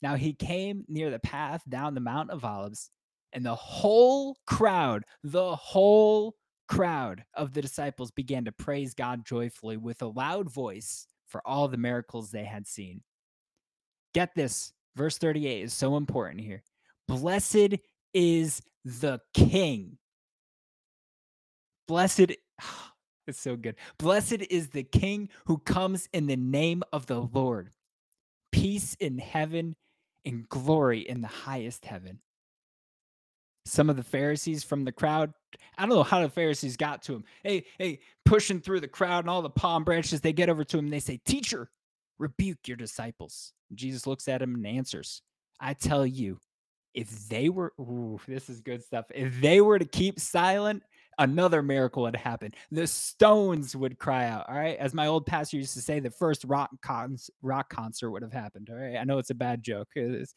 Now 0.02 0.14
he 0.14 0.34
came 0.34 0.84
near 0.88 1.10
the 1.10 1.20
path 1.20 1.62
down 1.68 1.94
the 1.94 2.00
Mount 2.00 2.30
of 2.30 2.44
Olives, 2.44 2.90
and 3.32 3.44
the 3.44 3.54
whole 3.54 4.36
crowd, 4.46 5.04
the 5.22 5.56
whole 5.56 6.34
crowd 6.68 7.24
of 7.34 7.52
the 7.52 7.62
disciples 7.62 8.10
began 8.10 8.44
to 8.44 8.52
praise 8.52 8.94
God 8.94 9.24
joyfully 9.24 9.76
with 9.76 10.02
a 10.02 10.06
loud 10.06 10.50
voice 10.50 11.06
for 11.26 11.42
all 11.46 11.68
the 11.68 11.76
miracles 11.76 12.30
they 12.30 12.44
had 12.44 12.66
seen. 12.66 13.02
Get 14.14 14.34
this 14.34 14.72
verse 14.96 15.18
38 15.18 15.62
is 15.64 15.72
so 15.72 15.96
important 15.96 16.40
here. 16.40 16.62
Blessed 17.06 17.76
is 18.14 18.62
the 18.84 19.20
king. 19.34 19.98
Blessed, 21.86 22.32
it's 23.26 23.40
so 23.40 23.56
good. 23.56 23.76
Blessed 23.98 24.42
is 24.50 24.68
the 24.68 24.84
king 24.84 25.28
who 25.46 25.58
comes 25.58 26.08
in 26.12 26.26
the 26.26 26.36
name 26.36 26.82
of 26.92 27.06
the 27.06 27.20
Lord. 27.20 27.70
Peace 28.52 28.96
in 29.00 29.18
heaven 29.18 29.76
and 30.24 30.48
glory 30.48 31.00
in 31.00 31.20
the 31.20 31.28
highest 31.28 31.84
heaven. 31.84 32.20
Some 33.68 33.90
of 33.90 33.96
the 33.96 34.02
Pharisees 34.02 34.64
from 34.64 34.84
the 34.84 34.92
crowd, 34.92 35.32
I 35.76 35.82
don't 35.82 35.94
know 35.94 36.02
how 36.02 36.22
the 36.22 36.28
Pharisees 36.28 36.76
got 36.76 37.02
to 37.04 37.14
him. 37.14 37.24
Hey, 37.42 37.66
hey, 37.78 38.00
pushing 38.24 38.60
through 38.60 38.80
the 38.80 38.88
crowd 38.88 39.24
and 39.24 39.30
all 39.30 39.42
the 39.42 39.50
palm 39.50 39.84
branches, 39.84 40.20
they 40.20 40.32
get 40.32 40.48
over 40.48 40.64
to 40.64 40.78
him 40.78 40.86
and 40.86 40.92
they 40.92 41.00
say, 41.00 41.20
Teacher, 41.24 41.70
rebuke 42.18 42.66
your 42.66 42.76
disciples. 42.76 43.52
Jesus 43.74 44.06
looks 44.06 44.28
at 44.28 44.42
him 44.42 44.54
and 44.54 44.66
answers, 44.66 45.22
I 45.60 45.74
tell 45.74 46.06
you, 46.06 46.40
if 46.94 47.28
they 47.28 47.48
were, 47.48 47.72
ooh, 47.78 48.18
this 48.26 48.48
is 48.48 48.60
good 48.60 48.82
stuff. 48.82 49.06
If 49.14 49.40
they 49.40 49.60
were 49.60 49.78
to 49.78 49.84
keep 49.84 50.18
silent, 50.18 50.82
another 51.18 51.62
miracle 51.62 52.04
would 52.04 52.16
happen. 52.16 52.52
The 52.70 52.86
stones 52.86 53.76
would 53.76 53.98
cry 53.98 54.26
out. 54.26 54.48
All 54.48 54.56
right. 54.56 54.78
As 54.78 54.94
my 54.94 55.06
old 55.06 55.26
pastor 55.26 55.58
used 55.58 55.74
to 55.74 55.82
say, 55.82 56.00
the 56.00 56.10
first 56.10 56.44
rock, 56.44 56.70
cons- 56.82 57.30
rock 57.42 57.68
concert 57.68 58.10
would 58.10 58.22
have 58.22 58.32
happened. 58.32 58.68
All 58.70 58.76
right. 58.76 58.96
I 58.96 59.04
know 59.04 59.18
it's 59.18 59.30
a 59.30 59.34
bad 59.34 59.62
joke. 59.62 59.88
It's, 59.94 60.34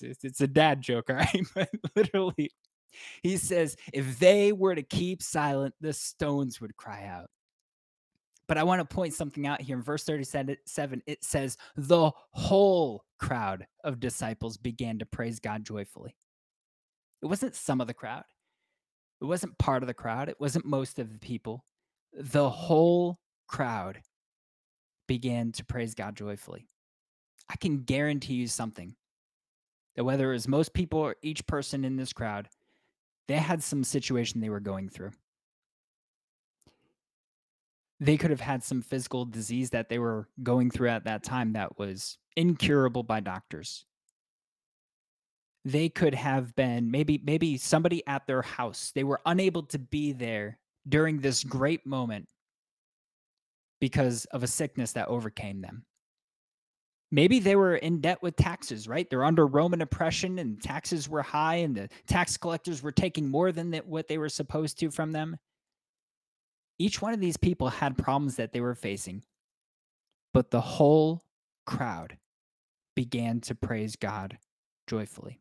it's, 0.00 0.24
it's 0.24 0.40
a 0.40 0.46
dad 0.46 0.82
joke. 0.82 1.06
All 1.10 1.16
right. 1.16 1.46
But 1.54 1.68
literally, 1.94 2.50
he 3.22 3.36
says, 3.36 3.76
if 3.92 4.18
they 4.18 4.52
were 4.52 4.74
to 4.74 4.82
keep 4.82 5.22
silent, 5.22 5.74
the 5.80 5.92
stones 5.92 6.60
would 6.60 6.76
cry 6.76 7.06
out. 7.06 7.30
But 8.48 8.58
I 8.58 8.64
want 8.64 8.80
to 8.80 8.94
point 8.94 9.14
something 9.14 9.46
out 9.46 9.62
here 9.62 9.76
in 9.76 9.82
verse 9.82 10.04
37. 10.04 11.02
It 11.06 11.24
says, 11.24 11.56
The 11.76 12.10
whole 12.32 13.04
crowd 13.18 13.66
of 13.84 14.00
disciples 14.00 14.56
began 14.56 14.98
to 14.98 15.06
praise 15.06 15.38
God 15.38 15.64
joyfully. 15.64 16.16
It 17.22 17.26
wasn't 17.26 17.54
some 17.54 17.80
of 17.80 17.86
the 17.86 17.94
crowd, 17.94 18.24
it 19.20 19.24
wasn't 19.24 19.58
part 19.58 19.82
of 19.82 19.86
the 19.86 19.94
crowd, 19.94 20.28
it 20.28 20.40
wasn't 20.40 20.66
most 20.66 20.98
of 20.98 21.12
the 21.12 21.18
people. 21.18 21.64
The 22.12 22.50
whole 22.50 23.20
crowd 23.46 24.02
began 25.06 25.52
to 25.52 25.64
praise 25.64 25.94
God 25.94 26.16
joyfully. 26.16 26.68
I 27.48 27.56
can 27.56 27.84
guarantee 27.84 28.34
you 28.34 28.48
something 28.48 28.96
that 29.96 30.04
whether 30.04 30.30
it 30.30 30.34
was 30.34 30.48
most 30.48 30.74
people 30.74 31.00
or 31.00 31.16
each 31.22 31.46
person 31.46 31.84
in 31.84 31.96
this 31.96 32.12
crowd, 32.12 32.48
they 33.32 33.38
had 33.38 33.62
some 33.62 33.82
situation 33.82 34.42
they 34.42 34.50
were 34.50 34.60
going 34.60 34.90
through. 34.90 35.12
They 37.98 38.18
could 38.18 38.30
have 38.30 38.40
had 38.40 38.62
some 38.62 38.82
physical 38.82 39.24
disease 39.24 39.70
that 39.70 39.88
they 39.88 39.98
were 39.98 40.28
going 40.42 40.70
through 40.70 40.90
at 40.90 41.04
that 41.04 41.22
time 41.22 41.54
that 41.54 41.78
was 41.78 42.18
incurable 42.36 43.02
by 43.02 43.20
doctors. 43.20 43.86
They 45.64 45.88
could 45.88 46.14
have 46.14 46.54
been 46.56 46.90
maybe 46.90 47.22
maybe 47.24 47.56
somebody 47.56 48.06
at 48.06 48.26
their 48.26 48.42
house 48.42 48.92
they 48.94 49.04
were 49.04 49.20
unable 49.24 49.62
to 49.62 49.78
be 49.78 50.12
there 50.12 50.58
during 50.86 51.20
this 51.20 51.42
great 51.42 51.86
moment 51.86 52.26
because 53.80 54.26
of 54.26 54.42
a 54.42 54.48
sickness 54.48 54.92
that 54.92 55.08
overcame 55.08 55.62
them 55.62 55.86
maybe 57.12 57.38
they 57.38 57.54
were 57.54 57.76
in 57.76 58.00
debt 58.00 58.20
with 58.22 58.34
taxes 58.34 58.88
right? 58.88 59.08
They're 59.08 59.24
under 59.24 59.46
roman 59.46 59.82
oppression 59.82 60.40
and 60.40 60.60
taxes 60.60 61.08
were 61.08 61.22
high 61.22 61.56
and 61.56 61.76
the 61.76 61.88
tax 62.08 62.36
collectors 62.36 62.82
were 62.82 62.90
taking 62.90 63.28
more 63.28 63.52
than 63.52 63.72
what 63.86 64.08
they 64.08 64.18
were 64.18 64.28
supposed 64.28 64.80
to 64.80 64.90
from 64.90 65.12
them. 65.12 65.36
Each 66.78 67.00
one 67.00 67.12
of 67.12 67.20
these 67.20 67.36
people 67.36 67.68
had 67.68 67.96
problems 67.96 68.36
that 68.36 68.52
they 68.52 68.60
were 68.60 68.74
facing, 68.74 69.22
but 70.34 70.50
the 70.50 70.60
whole 70.60 71.22
crowd 71.66 72.16
began 72.96 73.40
to 73.42 73.54
praise 73.54 73.94
God 73.94 74.38
joyfully. 74.88 75.38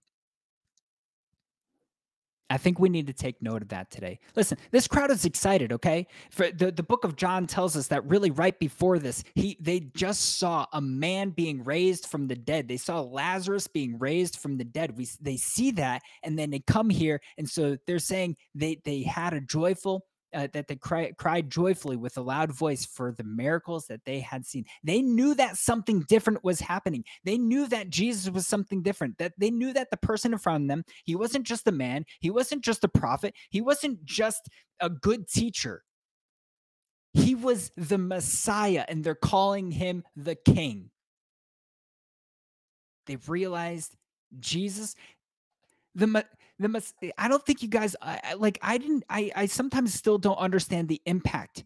I 2.52 2.58
think 2.58 2.80
we 2.80 2.90
need 2.90 3.08
to 3.08 3.14
take 3.14 3.42
note 3.42 3.62
of 3.62 3.70
that 3.70 3.90
today. 3.90 4.20
Listen, 4.36 4.58
this 4.72 4.88
crowd 4.88 5.10
is 5.10 5.24
excited, 5.24 5.72
okay? 5.72 6.06
For 6.32 6.52
the, 6.52 6.72
the 6.72 6.84
book 6.84 7.06
of 7.06 7.16
John 7.16 7.48
tells 7.48 7.78
us 7.78 7.88
that 7.88 8.06
really 8.06 8.30
right 8.30 8.58
before 8.60 9.00
this, 9.00 9.24
he 9.36 9.58
they 9.60 9.80
just 9.80 10.38
saw 10.38 10.66
a 10.74 10.82
man 10.82 11.30
being 11.30 11.64
raised 11.64 12.08
from 12.08 12.28
the 12.28 12.36
dead. 12.36 12.68
They 12.68 12.78
saw 12.78 13.00
Lazarus 13.02 13.68
being 13.68 13.98
raised 13.98 14.38
from 14.38 14.58
the 14.58 14.66
dead. 14.66 14.98
We 14.98 15.08
they 15.22 15.38
see 15.38 15.72
that 15.72 16.02
and 16.24 16.38
then 16.38 16.50
they 16.50 16.60
come 16.60 16.90
here 16.90 17.22
and 17.38 17.50
so 17.50 17.78
they're 17.88 18.00
saying 18.00 18.36
they 18.54 18.82
they 18.84 19.04
had 19.04 19.34
a 19.34 19.42
joyful 19.42 20.06
uh, 20.34 20.48
that 20.54 20.68
they 20.68 20.76
cry, 20.76 21.12
cried 21.18 21.50
joyfully 21.50 21.98
with 21.98 22.18
a 22.18 22.22
loud 22.22 22.52
voice 22.52 22.86
for 22.86 23.12
the 23.12 23.24
miracles 23.24 23.88
that 23.88 24.02
they 24.06 24.20
had 24.20 24.46
seen. 24.46 24.66
They 24.84 25.02
knew 25.02 25.36
that 25.36 25.58
something 25.58 26.06
different 26.08 26.44
was 26.44 26.60
happening. 26.60 27.04
They 27.24 27.38
knew 27.38 27.68
that 27.68 27.90
Jesus 27.90 28.32
was 28.32 28.48
something 28.48 28.82
different. 28.82 29.18
That 29.18 29.34
they 29.38 29.52
knew 29.52 29.74
that 29.74 29.90
the 29.92 29.98
person 29.98 30.34
in 30.34 30.40
front 30.40 30.64
of 30.64 30.68
them, 30.68 30.84
he 31.04 31.16
wasn't 31.16 31.46
just 31.46 31.68
a 31.68 31.72
man, 31.72 32.06
he 32.20 32.30
wasn't 32.30 32.64
just 32.64 32.84
a 32.84 32.90
prophet, 32.90 33.34
he 33.50 33.62
wasn't 33.62 34.04
just 34.06 34.50
a 34.80 34.90
good 34.90 35.28
teacher. 35.28 35.84
He 37.14 37.36
was 37.36 37.72
the 37.76 37.98
Messiah, 37.98 38.86
and 38.88 39.04
they're 39.04 39.16
calling 39.16 39.72
him 39.72 40.04
the 40.16 40.36
King. 40.36 40.92
They've 43.06 43.30
realized 43.30 43.96
Jesus, 44.40 44.96
the 45.94 46.26
the 46.62 46.70
mas- 46.70 46.94
eh, 47.02 47.12
I 47.18 47.28
don't 47.28 47.46
think 47.46 47.62
you 47.62 47.68
guys 47.68 47.96
I, 48.02 48.36
like 48.36 48.60
I 48.62 48.78
didn't 48.78 49.04
I 49.10 49.32
I 49.36 49.46
sometimes 49.48 49.94
still 49.94 50.18
don't 50.18 50.38
understand 50.38 50.88
the 50.88 51.02
impact. 51.06 51.64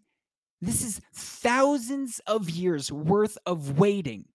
This 0.61 0.83
is 0.83 1.01
thousands 1.13 2.19
of 2.25 2.49
years 2.49 2.91
worth 2.91 3.37
of 3.45 3.77
waiting. 3.77 4.25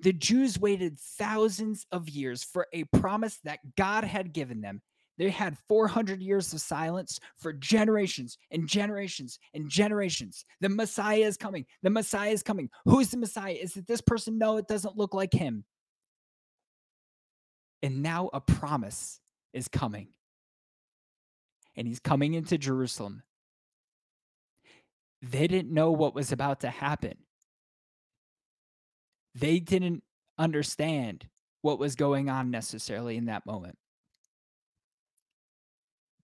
The 0.00 0.12
Jews 0.12 0.58
waited 0.58 0.98
thousands 0.98 1.86
of 1.92 2.08
years 2.08 2.42
for 2.42 2.66
a 2.72 2.84
promise 2.84 3.38
that 3.44 3.60
God 3.76 4.02
had 4.02 4.32
given 4.32 4.60
them. 4.60 4.82
They 5.18 5.28
had 5.28 5.58
400 5.68 6.22
years 6.22 6.52
of 6.54 6.60
silence 6.62 7.20
for 7.36 7.52
generations 7.52 8.38
and 8.50 8.66
generations 8.66 9.38
and 9.52 9.68
generations. 9.68 10.46
The 10.62 10.70
Messiah 10.70 11.26
is 11.26 11.36
coming. 11.36 11.66
The 11.82 11.90
Messiah 11.90 12.30
is 12.30 12.42
coming. 12.42 12.70
Who's 12.86 13.10
the 13.10 13.18
Messiah? 13.18 13.52
Is 13.52 13.76
it 13.76 13.86
this 13.86 14.00
person? 14.00 14.38
No, 14.38 14.56
it 14.56 14.66
doesn't 14.66 14.96
look 14.96 15.12
like 15.12 15.34
him. 15.34 15.64
And 17.82 18.02
now 18.02 18.30
a 18.32 18.40
promise 18.40 19.20
is 19.52 19.68
coming. 19.68 20.08
And 21.76 21.86
he's 21.86 22.00
coming 22.00 22.34
into 22.34 22.58
Jerusalem. 22.58 23.22
They 25.22 25.46
didn't 25.46 25.72
know 25.72 25.90
what 25.90 26.14
was 26.14 26.32
about 26.32 26.60
to 26.60 26.70
happen. 26.70 27.14
They 29.34 29.60
didn't 29.60 30.02
understand 30.38 31.26
what 31.62 31.78
was 31.78 31.94
going 31.94 32.28
on 32.28 32.50
necessarily 32.50 33.16
in 33.16 33.26
that 33.26 33.46
moment. 33.46 33.76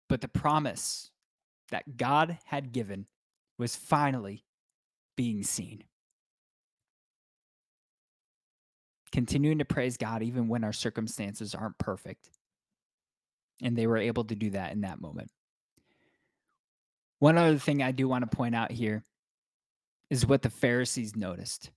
But 0.09 0.21
the 0.21 0.29
promise 0.29 1.11
that 1.71 1.97
God 1.97 2.39
had 2.45 2.73
given 2.73 3.07
was 3.59 3.77
finally 3.77 4.45
being 5.17 5.43
seen. 5.43 5.85
Continuing 9.13 9.59
to 9.59 9.65
praise 9.65 9.97
God 9.97 10.23
even 10.23 10.49
when 10.49 10.65
our 10.65 10.73
circumstances 10.73 11.55
aren't 11.55 11.79
perfect. 11.79 12.31
And 13.63 13.77
they 13.77 13.87
were 13.87 13.97
able 13.97 14.25
to 14.25 14.35
do 14.35 14.51
that 14.51 14.73
in 14.73 14.83
that 14.83 15.01
moment. 15.01 15.31
One 17.19 17.39
other 17.39 17.59
thing 17.59 17.83
I 17.83 17.93
do 17.93 18.09
want 18.09 18.31
to 18.31 18.37
point 18.37 18.55
out 18.55 18.71
here 18.71 19.05
is 20.11 20.27
what 20.27 20.43
the 20.43 20.51
Pharisees 20.51 21.17
noticed. 21.17 21.71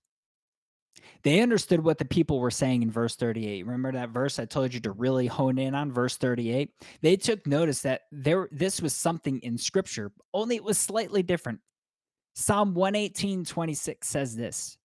They 1.22 1.40
understood 1.40 1.82
what 1.82 1.98
the 1.98 2.04
people 2.04 2.40
were 2.40 2.50
saying 2.50 2.82
in 2.82 2.90
verse 2.90 3.16
38. 3.16 3.64
Remember 3.64 3.92
that 3.92 4.10
verse 4.10 4.38
I 4.38 4.44
told 4.44 4.72
you 4.72 4.80
to 4.80 4.92
really 4.92 5.26
hone 5.26 5.58
in 5.58 5.74
on, 5.74 5.92
verse 5.92 6.16
38? 6.16 6.70
They 7.02 7.16
took 7.16 7.46
notice 7.46 7.82
that 7.82 8.02
there 8.10 8.48
this 8.50 8.80
was 8.80 8.94
something 8.94 9.38
in 9.40 9.58
scripture, 9.58 10.12
only 10.32 10.56
it 10.56 10.64
was 10.64 10.78
slightly 10.78 11.22
different. 11.22 11.60
Psalm 12.34 12.74
118, 12.74 13.44
26 13.44 14.06
says 14.06 14.36
this 14.36 14.78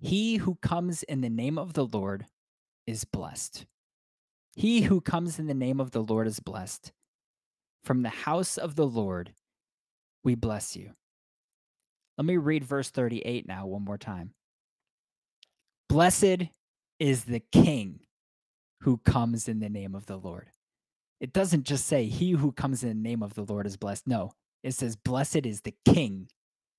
He 0.00 0.36
who 0.36 0.56
comes 0.56 1.02
in 1.04 1.20
the 1.20 1.30
name 1.30 1.58
of 1.58 1.72
the 1.72 1.86
Lord 1.86 2.26
is 2.86 3.04
blessed. 3.04 3.66
He 4.58 4.80
who 4.80 5.00
comes 5.00 5.38
in 5.38 5.46
the 5.46 5.54
name 5.54 5.78
of 5.78 5.92
the 5.92 6.02
Lord 6.02 6.26
is 6.26 6.40
blessed. 6.40 6.90
From 7.84 8.02
the 8.02 8.08
house 8.08 8.58
of 8.58 8.74
the 8.74 8.88
Lord, 8.88 9.32
we 10.24 10.34
bless 10.34 10.74
you. 10.74 10.94
Let 12.16 12.24
me 12.24 12.38
read 12.38 12.64
verse 12.64 12.90
38 12.90 13.46
now, 13.46 13.68
one 13.68 13.84
more 13.84 13.96
time. 13.96 14.32
Blessed 15.88 16.48
is 16.98 17.26
the 17.26 17.40
King 17.52 18.00
who 18.80 18.96
comes 19.04 19.46
in 19.46 19.60
the 19.60 19.68
name 19.68 19.94
of 19.94 20.06
the 20.06 20.16
Lord. 20.16 20.50
It 21.20 21.32
doesn't 21.32 21.62
just 21.62 21.86
say 21.86 22.06
he 22.06 22.32
who 22.32 22.50
comes 22.50 22.82
in 22.82 22.88
the 22.88 23.08
name 23.08 23.22
of 23.22 23.34
the 23.34 23.44
Lord 23.44 23.64
is 23.64 23.76
blessed. 23.76 24.08
No, 24.08 24.32
it 24.64 24.74
says, 24.74 24.96
Blessed 24.96 25.46
is 25.46 25.60
the 25.60 25.74
king 25.84 26.26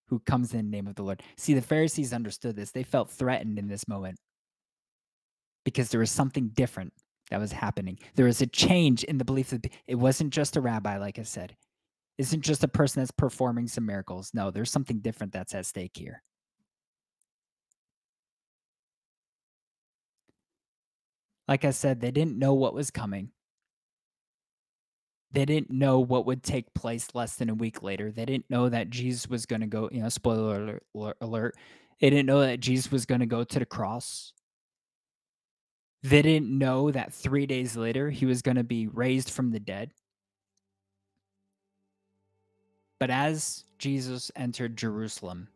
who 0.10 0.20
comes 0.20 0.54
in 0.54 0.70
the 0.70 0.78
name 0.78 0.88
of 0.88 0.96
the 0.96 1.04
Lord. 1.04 1.24
See, 1.38 1.54
the 1.54 1.62
Pharisees 1.62 2.12
understood 2.12 2.58
this. 2.58 2.72
They 2.72 2.84
felt 2.84 3.10
threatened 3.10 3.58
in 3.58 3.70
this 3.70 3.88
moment 3.88 4.20
because 5.64 5.92
there 5.92 6.02
was 6.02 6.12
something 6.12 6.50
different 6.50 6.92
that 7.30 7.40
was 7.40 7.52
happening. 7.52 8.00
There 8.16 8.26
was 8.26 8.42
a 8.42 8.48
change 8.48 9.04
in 9.04 9.18
the 9.18 9.26
belief 9.26 9.50
that 9.50 9.68
it 9.88 9.96
wasn't 9.96 10.34
just 10.34 10.56
a 10.56 10.62
rabbi, 10.62 10.98
like 10.98 11.20
I 11.20 11.24
said, 11.24 11.56
is 12.18 12.28
isn't 12.30 12.42
just 12.42 12.64
a 12.64 12.68
person 12.68 13.02
that's 13.02 13.12
performing 13.12 13.68
some 13.68 13.86
miracles. 13.86 14.32
No, 14.34 14.52
there's 14.52 14.72
something 14.72 15.00
different 15.00 15.34
that's 15.34 15.56
at 15.56 15.66
stake 15.66 15.96
here. 15.96 16.24
Like 21.48 21.66
I 21.66 21.72
said, 21.72 22.00
they 22.00 22.12
didn't 22.12 22.38
know 22.38 22.54
what 22.54 22.76
was 22.76 22.92
coming. 22.92 23.32
They 25.32 25.46
didn't 25.46 25.72
know 25.72 26.00
what 26.00 26.26
would 26.26 26.44
take 26.44 26.74
place 26.74 27.10
less 27.14 27.36
than 27.36 27.50
a 27.50 27.56
week 27.56 27.84
later. 27.84 28.12
They 28.12 28.26
didn't 28.26 28.50
know 28.50 28.70
that 28.70 28.90
Jesus 28.90 29.28
was 29.28 29.46
going 29.46 29.62
to 29.62 29.68
go, 29.68 29.90
you 29.92 30.02
know, 30.02 30.10
spoiler 30.10 30.82
alert, 30.94 31.18
alert. 31.22 31.56
They 32.00 32.10
didn't 32.10 32.26
know 32.28 32.42
that 32.42 32.60
Jesus 32.60 32.92
was 32.92 33.06
going 33.06 33.22
to 33.22 33.28
go 33.28 33.44
to 33.44 33.60
the 33.60 33.66
cross. 33.66 34.34
They 36.02 36.22
didn't 36.22 36.58
know 36.58 36.92
that 36.92 37.14
three 37.14 37.46
days 37.46 37.76
later 37.76 38.10
he 38.10 38.26
was 38.26 38.42
going 38.42 38.58
to 38.58 38.64
be 38.64 38.88
raised 38.88 39.30
from 39.30 39.52
the 39.52 39.60
dead. 39.60 39.92
But 43.00 43.10
as 43.10 43.66
Jesus 43.78 44.32
entered 44.36 44.78
Jerusalem, 44.78 45.50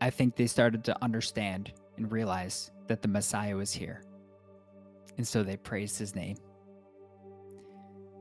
I 0.00 0.10
think 0.10 0.36
they 0.36 0.46
started 0.46 0.84
to 0.84 1.02
understand 1.02 1.72
and 1.96 2.10
realize 2.10 2.70
that 2.86 3.02
the 3.02 3.08
Messiah 3.08 3.56
was 3.56 3.72
here. 3.72 4.02
And 5.16 5.26
so 5.26 5.42
they 5.42 5.56
praised 5.56 5.98
his 5.98 6.14
name. 6.14 6.36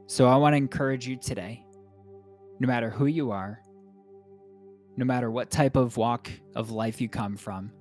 So 0.08 0.28
I 0.28 0.36
want 0.38 0.54
to 0.54 0.58
encourage 0.58 1.08
you 1.08 1.16
today, 1.16 1.64
no 2.60 2.68
matter 2.68 2.90
who 2.90 3.06
you 3.06 3.32
are, 3.32 3.62
no 4.96 5.06
matter 5.06 5.30
what 5.30 5.52
type 5.52 5.76
of 5.76 5.98
walk 5.98 6.32
of 6.56 6.72
life 6.72 7.00
you 7.00 7.10
come 7.10 7.38
from, 7.38 7.72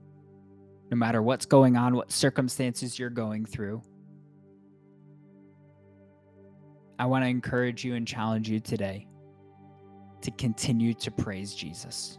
no 0.91 0.97
matter 0.97 1.23
what's 1.23 1.47
going 1.47 1.77
on, 1.77 1.97
what 1.97 2.13
circumstances 2.13 2.99
you're 2.99 3.11
going 3.11 3.45
through, 3.45 3.83
I 6.99 7.07
want 7.07 7.25
to 7.25 7.29
encourage 7.29 7.85
you 7.85 7.95
and 7.95 8.07
challenge 8.07 8.49
you 8.49 8.61
today 8.61 9.07
to 10.23 10.31
continue 10.33 10.95
to 10.95 11.11
praise 11.11 11.55
Jesus. 11.55 12.19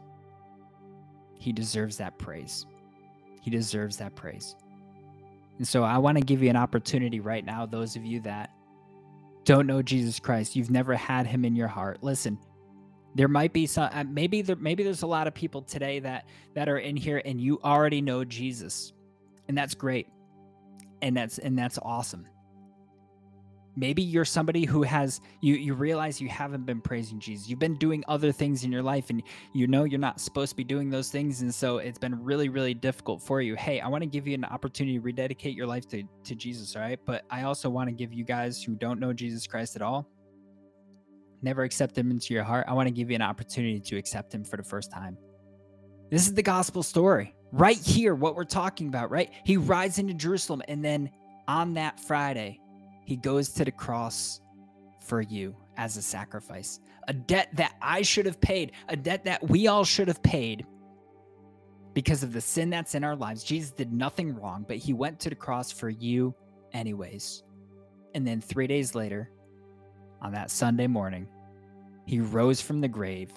He 1.39 1.51
deserves 1.51 1.97
that 1.97 2.17
praise. 2.17 2.65
He 3.41 3.49
deserves 3.49 3.97
that 3.97 4.15
praise. 4.15 4.55
And 5.57 5.67
so 5.67 5.83
I 5.83 5.97
want 5.97 6.17
to 6.17 6.23
give 6.23 6.43
you 6.43 6.49
an 6.49 6.55
opportunity 6.55 7.19
right 7.19 7.43
now, 7.43 7.65
those 7.65 7.95
of 7.95 8.05
you 8.05 8.19
that 8.21 8.51
don't 9.45 9.65
know 9.65 9.81
Jesus 9.81 10.19
Christ, 10.19 10.55
you've 10.55 10.69
never 10.69 10.93
had 10.93 11.25
him 11.25 11.45
in 11.45 11.55
your 11.55 11.67
heart. 11.67 12.03
Listen, 12.03 12.37
there 13.17 13.27
might 13.27 13.51
be 13.51 13.65
some 13.65 13.89
uh, 13.91 14.03
maybe 14.03 14.43
there 14.43 14.55
maybe 14.57 14.83
there's 14.83 15.01
a 15.01 15.07
lot 15.07 15.25
of 15.25 15.33
people 15.33 15.63
today 15.63 15.99
that 15.99 16.25
that 16.53 16.69
are 16.69 16.77
in 16.77 16.95
here 16.95 17.19
and 17.25 17.41
you 17.41 17.59
already 17.63 17.99
know 17.99 18.23
Jesus. 18.23 18.93
And 19.47 19.57
that's 19.57 19.73
great. 19.73 20.07
And 21.01 21.17
that's 21.17 21.39
and 21.39 21.57
that's 21.57 21.79
awesome. 21.81 22.27
Maybe 23.75 24.03
you're 24.03 24.25
somebody 24.25 24.65
who 24.65 24.83
has 24.83 25.19
you 25.41 25.55
you 25.55 25.73
realize 25.73 26.21
you 26.21 26.29
haven't 26.29 26.67
been 26.67 26.79
praising 26.79 27.19
jesus. 27.19 27.49
You've 27.49 27.57
been 27.57 27.77
doing 27.77 28.03
other 28.07 28.31
things 28.31 28.63
in 28.63 28.71
your 28.71 28.83
life 28.83 29.09
and 29.09 29.23
you 29.53 29.65
know 29.65 29.83
you're 29.85 29.99
not 29.99 30.21
supposed 30.21 30.51
to 30.51 30.55
be 30.55 30.63
doing 30.63 30.91
those 30.91 31.09
things. 31.09 31.41
And 31.41 31.53
so 31.53 31.79
it's 31.79 31.97
been 31.99 32.23
really 32.23 32.49
really 32.49 32.75
difficult 32.75 33.23
for 33.23 33.41
you. 33.41 33.55
Hey 33.55 33.79
i 33.79 33.87
want 33.87 34.03
to 34.03 34.07
give 34.07 34.27
you 34.27 34.35
an 34.35 34.45
opportunity 34.45 34.99
to 34.99 35.03
rededicate 35.03 35.55
your 35.55 35.65
life 35.65 35.87
to, 35.87 36.03
to 36.23 36.35
jesus 36.35 36.75
all 36.75 36.83
right? 36.83 36.99
But 37.03 37.25
i 37.31 37.43
also 37.43 37.67
want 37.67 37.89
to 37.89 37.93
give 37.93 38.13
you 38.13 38.23
guys 38.23 38.61
who 38.63 38.75
don't 38.75 38.99
know 38.99 39.11
jesus 39.11 39.47
christ 39.47 39.75
at 39.75 39.81
all 39.81 40.07
never 41.41 41.63
accept 41.63 41.97
him 41.97 42.11
into 42.11 42.33
your 42.33 42.43
heart. 42.43 42.65
I 42.67 42.73
want 42.73 42.87
to 42.87 42.91
give 42.91 43.09
you 43.09 43.15
an 43.15 43.21
opportunity 43.21 43.79
to 43.79 43.97
accept 43.97 44.33
him 44.33 44.43
for 44.43 44.57
the 44.57 44.63
first 44.63 44.91
time. 44.91 45.17
This 46.09 46.27
is 46.27 46.33
the 46.33 46.43
gospel 46.43 46.83
story. 46.83 47.35
Right 47.51 47.77
here 47.77 48.15
what 48.15 48.35
we're 48.35 48.43
talking 48.43 48.87
about 48.87 49.09
right? 49.09 49.31
He 49.45 49.57
rides 49.57 49.99
into 49.99 50.13
jerusalem 50.13 50.61
and 50.67 50.83
then 50.83 51.09
on 51.47 51.73
that 51.75 51.97
friday 51.97 52.59
he 53.05 53.15
goes 53.15 53.49
to 53.53 53.63
the 53.63 53.71
cross 53.71 54.41
for 54.99 55.21
you 55.21 55.55
as 55.77 55.95
a 55.95 56.01
sacrifice, 56.01 56.81
a 57.07 57.13
debt 57.13 57.49
that 57.53 57.75
I 57.81 58.01
should 58.01 58.25
have 58.25 58.41
paid, 58.41 58.73
a 58.89 58.97
debt 58.97 59.23
that 59.25 59.47
we 59.47 59.67
all 59.67 59.85
should 59.85 60.09
have 60.09 60.21
paid 60.21 60.65
because 61.93 62.21
of 62.21 62.33
the 62.33 62.41
sin 62.41 62.69
that's 62.69 62.95
in 62.95 63.03
our 63.03 63.15
lives. 63.15 63.43
Jesus 63.43 63.71
did 63.71 63.93
nothing 63.93 64.35
wrong, 64.35 64.65
but 64.67 64.77
he 64.77 64.93
went 64.93 65.19
to 65.21 65.29
the 65.29 65.35
cross 65.35 65.71
for 65.71 65.89
you 65.89 66.35
anyways. 66.73 67.43
And 68.13 68.27
then 68.27 68.41
three 68.41 68.67
days 68.67 68.93
later, 68.93 69.31
on 70.21 70.31
that 70.33 70.51
Sunday 70.51 70.87
morning, 70.87 71.27
he 72.05 72.19
rose 72.19 72.61
from 72.61 72.81
the 72.81 72.87
grave, 72.87 73.31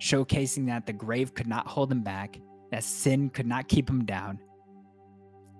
showcasing 0.00 0.66
that 0.66 0.86
the 0.86 0.92
grave 0.92 1.34
could 1.34 1.46
not 1.46 1.66
hold 1.66 1.90
him 1.90 2.02
back, 2.02 2.38
that 2.70 2.84
sin 2.84 3.30
could 3.30 3.46
not 3.46 3.68
keep 3.68 3.88
him 3.88 4.04
down, 4.04 4.38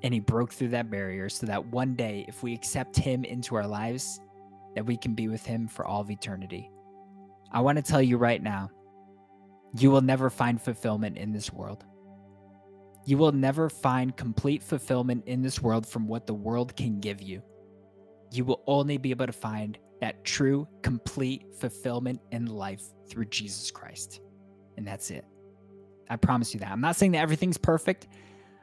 and 0.02 0.12
he 0.12 0.20
broke 0.20 0.52
through 0.52 0.68
that 0.68 0.90
barrier 0.90 1.28
so 1.28 1.46
that 1.46 1.64
one 1.66 1.94
day 1.94 2.24
if 2.28 2.42
we 2.42 2.52
accept 2.52 2.96
him 2.96 3.24
into 3.24 3.54
our 3.54 3.66
lives 3.66 4.20
that 4.74 4.84
we 4.84 4.96
can 4.96 5.14
be 5.14 5.28
with 5.28 5.44
him 5.44 5.68
for 5.68 5.86
all 5.86 6.00
of 6.00 6.10
eternity. 6.10 6.70
I 7.52 7.60
want 7.60 7.76
to 7.76 7.82
tell 7.82 8.02
you 8.02 8.16
right 8.16 8.42
now 8.42 8.70
you 9.78 9.90
will 9.90 10.00
never 10.00 10.28
find 10.28 10.60
fulfillment 10.60 11.16
in 11.16 11.32
this 11.32 11.52
world. 11.52 11.84
You 13.04 13.18
will 13.18 13.32
never 13.32 13.68
find 13.68 14.16
complete 14.16 14.62
fulfillment 14.62 15.24
in 15.26 15.42
this 15.42 15.60
world 15.62 15.86
from 15.86 16.06
what 16.06 16.26
the 16.26 16.34
world 16.34 16.76
can 16.76 17.00
give 17.00 17.22
you. 17.22 17.42
You 18.30 18.44
will 18.44 18.62
only 18.66 18.96
be 18.96 19.10
able 19.10 19.26
to 19.26 19.32
find 19.32 19.78
that 20.02 20.22
true 20.24 20.68
complete 20.82 21.46
fulfillment 21.58 22.20
in 22.30 22.44
life 22.44 22.82
through 23.08 23.24
jesus 23.24 23.70
christ 23.70 24.20
and 24.76 24.86
that's 24.86 25.10
it 25.10 25.24
i 26.10 26.16
promise 26.16 26.52
you 26.52 26.60
that 26.60 26.70
i'm 26.70 26.82
not 26.82 26.94
saying 26.94 27.12
that 27.12 27.20
everything's 27.20 27.56
perfect 27.56 28.06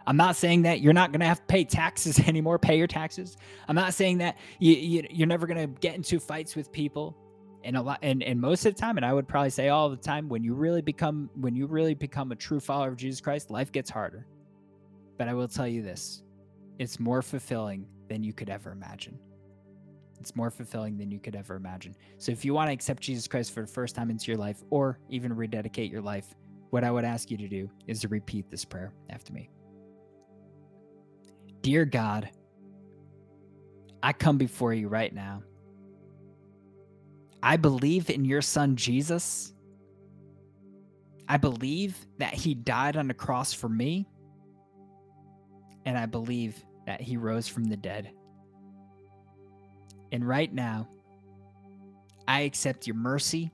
I'm 0.09 0.17
not 0.17 0.35
saying 0.35 0.63
that 0.63 0.81
you're 0.81 0.93
not 0.93 1.11
going 1.11 1.19
to 1.19 1.27
have 1.27 1.39
to 1.39 1.45
pay 1.45 1.63
taxes 1.63 2.17
anymore, 2.27 2.57
pay 2.57 2.77
your 2.77 2.87
taxes. 2.87 3.37
I'm 3.67 3.75
not 3.75 3.93
saying 3.93 4.17
that 4.17 4.37
you, 4.57 4.73
you 4.73 5.07
you're 5.11 5.27
never 5.27 5.45
going 5.45 5.59
to 5.59 5.79
get 5.79 5.93
into 5.93 6.19
fights 6.19 6.55
with 6.55 6.71
people. 6.71 7.15
And 7.63 7.77
a 7.77 7.81
lot 7.81 7.99
and, 8.01 8.23
and 8.23 8.41
most 8.41 8.65
of 8.65 8.73
the 8.73 8.81
time, 8.81 8.97
and 8.97 9.05
I 9.05 9.13
would 9.13 9.27
probably 9.27 9.51
say 9.51 9.69
all 9.69 9.89
the 9.89 9.97
time, 9.97 10.27
when 10.27 10.43
you 10.43 10.55
really 10.55 10.81
become 10.81 11.29
when 11.35 11.55
you 11.55 11.67
really 11.67 11.93
become 11.93 12.31
a 12.31 12.35
true 12.35 12.59
follower 12.59 12.87
of 12.87 12.95
Jesus 12.95 13.21
Christ, 13.21 13.51
life 13.51 13.71
gets 13.71 13.89
harder. 13.89 14.25
But 15.19 15.27
I 15.27 15.35
will 15.35 15.47
tell 15.47 15.67
you 15.67 15.83
this. 15.83 16.23
It's 16.79 16.99
more 16.99 17.21
fulfilling 17.21 17.85
than 18.07 18.23
you 18.23 18.33
could 18.33 18.49
ever 18.49 18.71
imagine. 18.71 19.19
It's 20.19 20.35
more 20.35 20.51
fulfilling 20.51 20.97
than 20.97 21.11
you 21.11 21.19
could 21.19 21.35
ever 21.35 21.55
imagine. 21.55 21.95
So 22.17 22.31
if 22.31 22.43
you 22.43 22.53
want 22.53 22.69
to 22.69 22.73
accept 22.73 23.01
Jesus 23.01 23.27
Christ 23.27 23.53
for 23.53 23.61
the 23.61 23.67
first 23.67 23.95
time 23.95 24.09
into 24.09 24.31
your 24.31 24.37
life 24.37 24.63
or 24.69 24.99
even 25.09 25.33
rededicate 25.33 25.91
your 25.91 26.01
life, 26.01 26.35
what 26.71 26.83
I 26.83 26.91
would 26.91 27.05
ask 27.05 27.31
you 27.31 27.37
to 27.37 27.47
do 27.47 27.69
is 27.87 28.01
to 28.01 28.07
repeat 28.07 28.49
this 28.49 28.65
prayer 28.65 28.93
after 29.09 29.33
me. 29.33 29.49
Dear 31.61 31.85
God, 31.85 32.29
I 34.03 34.13
come 34.13 34.37
before 34.37 34.73
you 34.73 34.87
right 34.87 35.13
now. 35.13 35.43
I 37.41 37.57
believe 37.57 38.09
in 38.09 38.25
your 38.25 38.41
son 38.41 38.75
Jesus. 38.75 39.53
I 41.27 41.37
believe 41.37 41.97
that 42.17 42.33
he 42.33 42.53
died 42.53 42.97
on 42.97 43.07
the 43.07 43.13
cross 43.13 43.53
for 43.53 43.69
me. 43.69 44.07
And 45.85 45.97
I 45.97 46.05
believe 46.05 46.63
that 46.85 47.01
he 47.01 47.17
rose 47.17 47.47
from 47.47 47.65
the 47.65 47.77
dead. 47.77 48.11
And 50.11 50.27
right 50.27 50.51
now, 50.53 50.87
I 52.27 52.41
accept 52.41 52.87
your 52.87 52.95
mercy, 52.95 53.51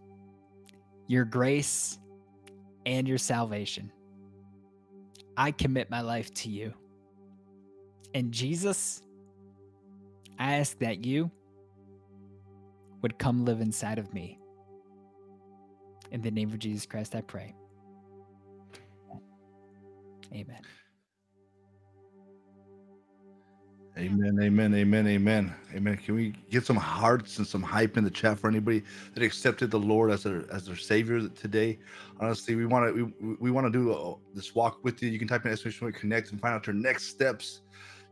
your 1.08 1.26
grace, 1.26 1.98
and 2.86 3.08
your 3.08 3.18
salvation. 3.18 3.91
I 5.38 5.52
commit 5.52 5.89
my 5.89 6.02
life 6.02 6.34
to 6.36 6.50
you. 6.50 6.74
And 8.13 8.32
Jesus, 8.32 9.02
I 10.39 10.56
ask 10.56 10.78
that 10.80 11.06
you 11.06 11.32
would 13.02 13.20
come 13.20 13.46
live 13.46 13.62
inside 13.62 14.00
of 14.00 14.13
me. 14.13 14.39
In 16.12 16.22
the 16.22 16.32
name 16.32 16.52
of 16.52 16.60
Jesus 16.60 16.86
Christ, 16.86 17.15
I 17.15 17.22
pray. 17.22 17.54
Amen. 20.34 20.62
Amen, 23.97 24.38
amen, 24.41 24.75
amen, 24.75 25.08
amen, 25.08 25.55
amen. 25.73 25.97
Can 25.97 26.15
we 26.15 26.34
get 26.51 26.65
some 26.65 26.75
hearts 26.75 27.38
and 27.38 27.47
some 27.47 27.63
hype 27.63 27.95
in 27.95 28.03
the 28.03 28.10
chat 28.10 28.38
for 28.38 28.49
anybody 28.49 28.84
that 29.13 29.23
accepted 29.23 29.71
the 29.71 29.79
Lord 29.79 30.12
as 30.12 30.23
their 30.23 30.43
as 30.51 30.65
their 30.65 30.75
Savior 30.75 31.29
today? 31.29 31.79
Honestly, 32.19 32.55
we 32.55 32.65
want 32.65 32.93
to 32.93 33.13
we, 33.21 33.36
we 33.39 33.51
want 33.51 33.65
to 33.67 33.71
do 33.71 33.93
a, 33.93 34.15
this 34.36 34.53
walk 34.53 34.84
with 34.84 35.01
you. 35.01 35.10
You 35.10 35.17
can 35.17 35.29
type 35.29 35.45
in 35.45 35.51
exclamation 35.51 35.93
connect 35.93 36.31
and 36.31 36.41
find 36.41 36.53
out 36.53 36.67
your 36.67 36.73
next 36.73 37.05
steps. 37.05 37.62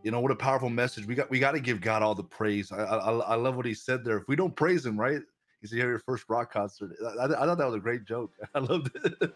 You 0.04 0.12
know 0.12 0.22
what 0.22 0.32
a 0.32 0.38
powerful 0.38 0.70
message. 0.70 1.06
We 1.06 1.16
got 1.16 1.30
we 1.30 1.38
got 1.38 1.52
to 1.52 1.60
give 1.60 1.82
god 1.82 2.02
all 2.02 2.16
the 2.16 2.24
praise. 2.24 2.72
I, 2.72 2.78
I, 2.78 3.12
I 3.12 3.36
love 3.36 3.58
what 3.58 3.66
he 3.66 3.74
said 3.74 4.06
there. 4.06 4.18
If 4.20 4.30
we 4.30 4.38
don't 4.38 4.56
praise 4.56 4.86
him 4.86 4.98
right? 4.98 5.22
He 5.60 5.68
said 5.68 5.80
here 5.80 5.90
your 5.90 6.00
first 6.00 6.24
rock 6.30 6.54
concert. 6.54 6.92
I, 7.20 7.26
I, 7.26 7.28
thought 7.28 7.58
that 7.58 7.66
was 7.66 7.76
a 7.76 7.80
great 7.80 8.06
joke. 8.06 8.32
I 8.56 8.60
loved 8.60 8.90
it. 9.04 9.34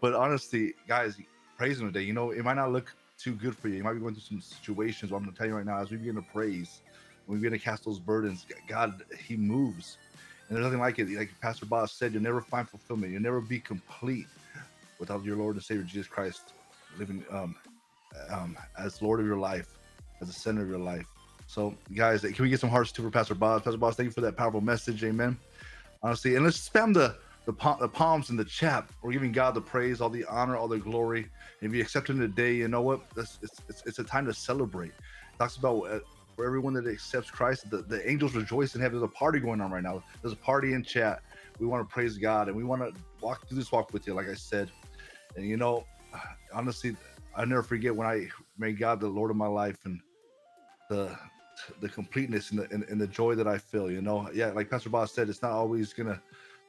But 0.00 0.14
honestly 0.14 0.72
guys 0.88 1.18
praise 1.58 1.78
him 1.78 1.92
today. 1.92 2.06
You 2.06 2.14
know 2.14 2.30
it 2.30 2.42
might 2.42 2.56
not 2.56 2.72
look 2.72 2.94
too 3.22 3.34
good 3.34 3.56
for 3.56 3.68
you 3.68 3.76
you 3.76 3.82
might 3.84 3.94
be 3.94 4.00
going 4.00 4.14
through 4.14 4.22
some 4.22 4.40
situations 4.40 5.10
but 5.10 5.16
i'm 5.16 5.22
going 5.22 5.32
to 5.32 5.38
tell 5.38 5.46
you 5.46 5.54
right 5.54 5.66
now 5.66 5.78
as 5.78 5.90
we 5.90 5.96
begin 5.96 6.14
to 6.14 6.22
praise 6.22 6.80
we 7.30 7.36
begin 7.36 7.52
to 7.52 7.58
cast 7.58 7.84
those 7.84 8.00
burdens, 8.00 8.44
God, 8.66 9.02
He 9.24 9.36
moves. 9.36 9.98
And 10.48 10.56
there's 10.56 10.64
nothing 10.64 10.80
like 10.80 10.98
it. 10.98 11.08
Like 11.10 11.30
Pastor 11.40 11.64
Boss 11.64 11.92
said, 11.92 12.12
you'll 12.12 12.22
never 12.22 12.40
find 12.40 12.68
fulfillment. 12.68 13.12
You'll 13.12 13.22
never 13.22 13.40
be 13.40 13.60
complete 13.60 14.26
without 14.98 15.24
your 15.24 15.36
Lord 15.36 15.54
and 15.54 15.64
Savior 15.64 15.84
Jesus 15.84 16.08
Christ 16.08 16.52
living 16.98 17.24
um, 17.30 17.54
um, 18.30 18.58
as 18.76 19.00
Lord 19.00 19.20
of 19.20 19.26
your 19.26 19.36
life, 19.36 19.78
as 20.20 20.26
the 20.26 20.34
center 20.34 20.62
of 20.62 20.68
your 20.68 20.78
life. 20.78 21.06
So, 21.46 21.74
guys, 21.94 22.22
can 22.22 22.34
we 22.40 22.48
get 22.48 22.58
some 22.58 22.70
hearts 22.70 22.90
too 22.90 23.02
for 23.02 23.10
Pastor 23.10 23.36
Boss? 23.36 23.62
Pastor 23.62 23.78
Boss, 23.78 23.94
thank 23.94 24.08
you 24.08 24.12
for 24.12 24.22
that 24.22 24.36
powerful 24.36 24.60
message. 24.60 25.04
Amen. 25.04 25.38
Honestly, 26.02 26.34
and 26.34 26.44
let's 26.44 26.68
spam 26.68 26.92
the 26.92 27.16
the, 27.46 27.52
the 27.80 27.88
palms 27.88 28.30
in 28.30 28.36
the 28.36 28.44
chat. 28.44 28.88
We're 29.02 29.12
giving 29.12 29.32
God 29.32 29.54
the 29.54 29.60
praise, 29.60 30.00
all 30.00 30.10
the 30.10 30.24
honor, 30.26 30.56
all 30.56 30.68
the 30.68 30.78
glory. 30.78 31.28
And 31.60 31.70
if 31.70 31.74
you 31.74 31.82
accept 31.82 32.10
Him 32.10 32.20
today, 32.20 32.54
you 32.54 32.68
know 32.68 32.82
what? 32.82 33.00
It's, 33.16 33.38
it's, 33.42 33.82
it's 33.86 33.98
a 33.98 34.04
time 34.04 34.26
to 34.26 34.34
celebrate. 34.34 34.88
It 34.90 35.38
talks 35.38 35.56
about 35.56 35.82
uh, 35.90 36.00
for 36.36 36.46
everyone 36.46 36.74
that 36.74 36.86
accepts 36.86 37.30
Christ, 37.30 37.70
the, 37.70 37.78
the 37.78 38.08
angels 38.08 38.34
rejoice 38.34 38.74
in 38.74 38.80
heaven. 38.80 38.98
There's 38.98 39.10
a 39.10 39.14
party 39.14 39.40
going 39.40 39.60
on 39.60 39.70
right 39.70 39.82
now. 39.82 40.02
There's 40.22 40.32
a 40.32 40.36
party 40.36 40.74
in 40.74 40.82
chat. 40.82 41.20
We 41.58 41.66
want 41.66 41.86
to 41.86 41.92
praise 41.92 42.16
God 42.16 42.48
and 42.48 42.56
we 42.56 42.64
want 42.64 42.82
to 42.82 42.92
walk 43.20 43.46
through 43.46 43.58
this 43.58 43.70
walk 43.70 43.92
with 43.92 44.06
you, 44.06 44.14
like 44.14 44.28
I 44.28 44.34
said. 44.34 44.70
And 45.36 45.46
you 45.46 45.56
know, 45.56 45.84
honestly, 46.52 46.96
I 47.36 47.44
never 47.44 47.62
forget 47.62 47.94
when 47.94 48.06
I 48.06 48.28
made 48.58 48.78
God 48.78 49.00
the 49.00 49.08
Lord 49.08 49.30
of 49.30 49.36
my 49.36 49.46
life 49.46 49.78
and 49.84 50.00
the 50.88 51.16
the 51.80 51.88
completeness 51.88 52.50
and 52.50 52.60
the 52.60 52.68
and, 52.72 52.84
and 52.84 53.00
the 53.00 53.06
joy 53.06 53.34
that 53.34 53.46
I 53.46 53.58
feel. 53.58 53.90
You 53.90 54.00
know, 54.00 54.30
yeah, 54.32 54.46
like 54.46 54.70
Pastor 54.70 54.88
Boss 54.88 55.12
said, 55.12 55.28
it's 55.28 55.42
not 55.42 55.52
always 55.52 55.92
gonna 55.92 56.20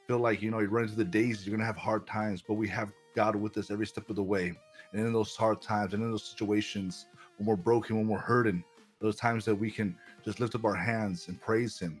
feel 0.06 0.18
like 0.18 0.42
you 0.42 0.50
know 0.50 0.60
you 0.60 0.68
run 0.68 0.84
into 0.84 0.96
the 0.96 1.04
days 1.04 1.46
you're 1.46 1.56
gonna 1.56 1.66
have 1.66 1.76
hard 1.76 2.06
times 2.06 2.42
but 2.46 2.54
we 2.54 2.68
have 2.68 2.92
god 3.14 3.36
with 3.36 3.56
us 3.56 3.70
every 3.70 3.86
step 3.86 4.08
of 4.10 4.16
the 4.16 4.22
way. 4.22 4.52
And 4.92 5.06
in 5.06 5.12
those 5.12 5.34
hard 5.36 5.62
times 5.62 5.94
and 5.94 6.02
in 6.02 6.10
those 6.10 6.24
situations 6.24 7.06
when 7.38 7.46
we're 7.46 7.56
broken 7.56 7.96
when 7.96 8.08
we're 8.08 8.18
hurting 8.18 8.62
those 9.00 9.16
times 9.16 9.44
that 9.46 9.54
we 9.54 9.70
can 9.70 9.96
just 10.24 10.38
lift 10.38 10.54
up 10.54 10.64
our 10.64 10.74
hands 10.74 11.28
and 11.28 11.40
praise 11.40 11.78
him 11.78 12.00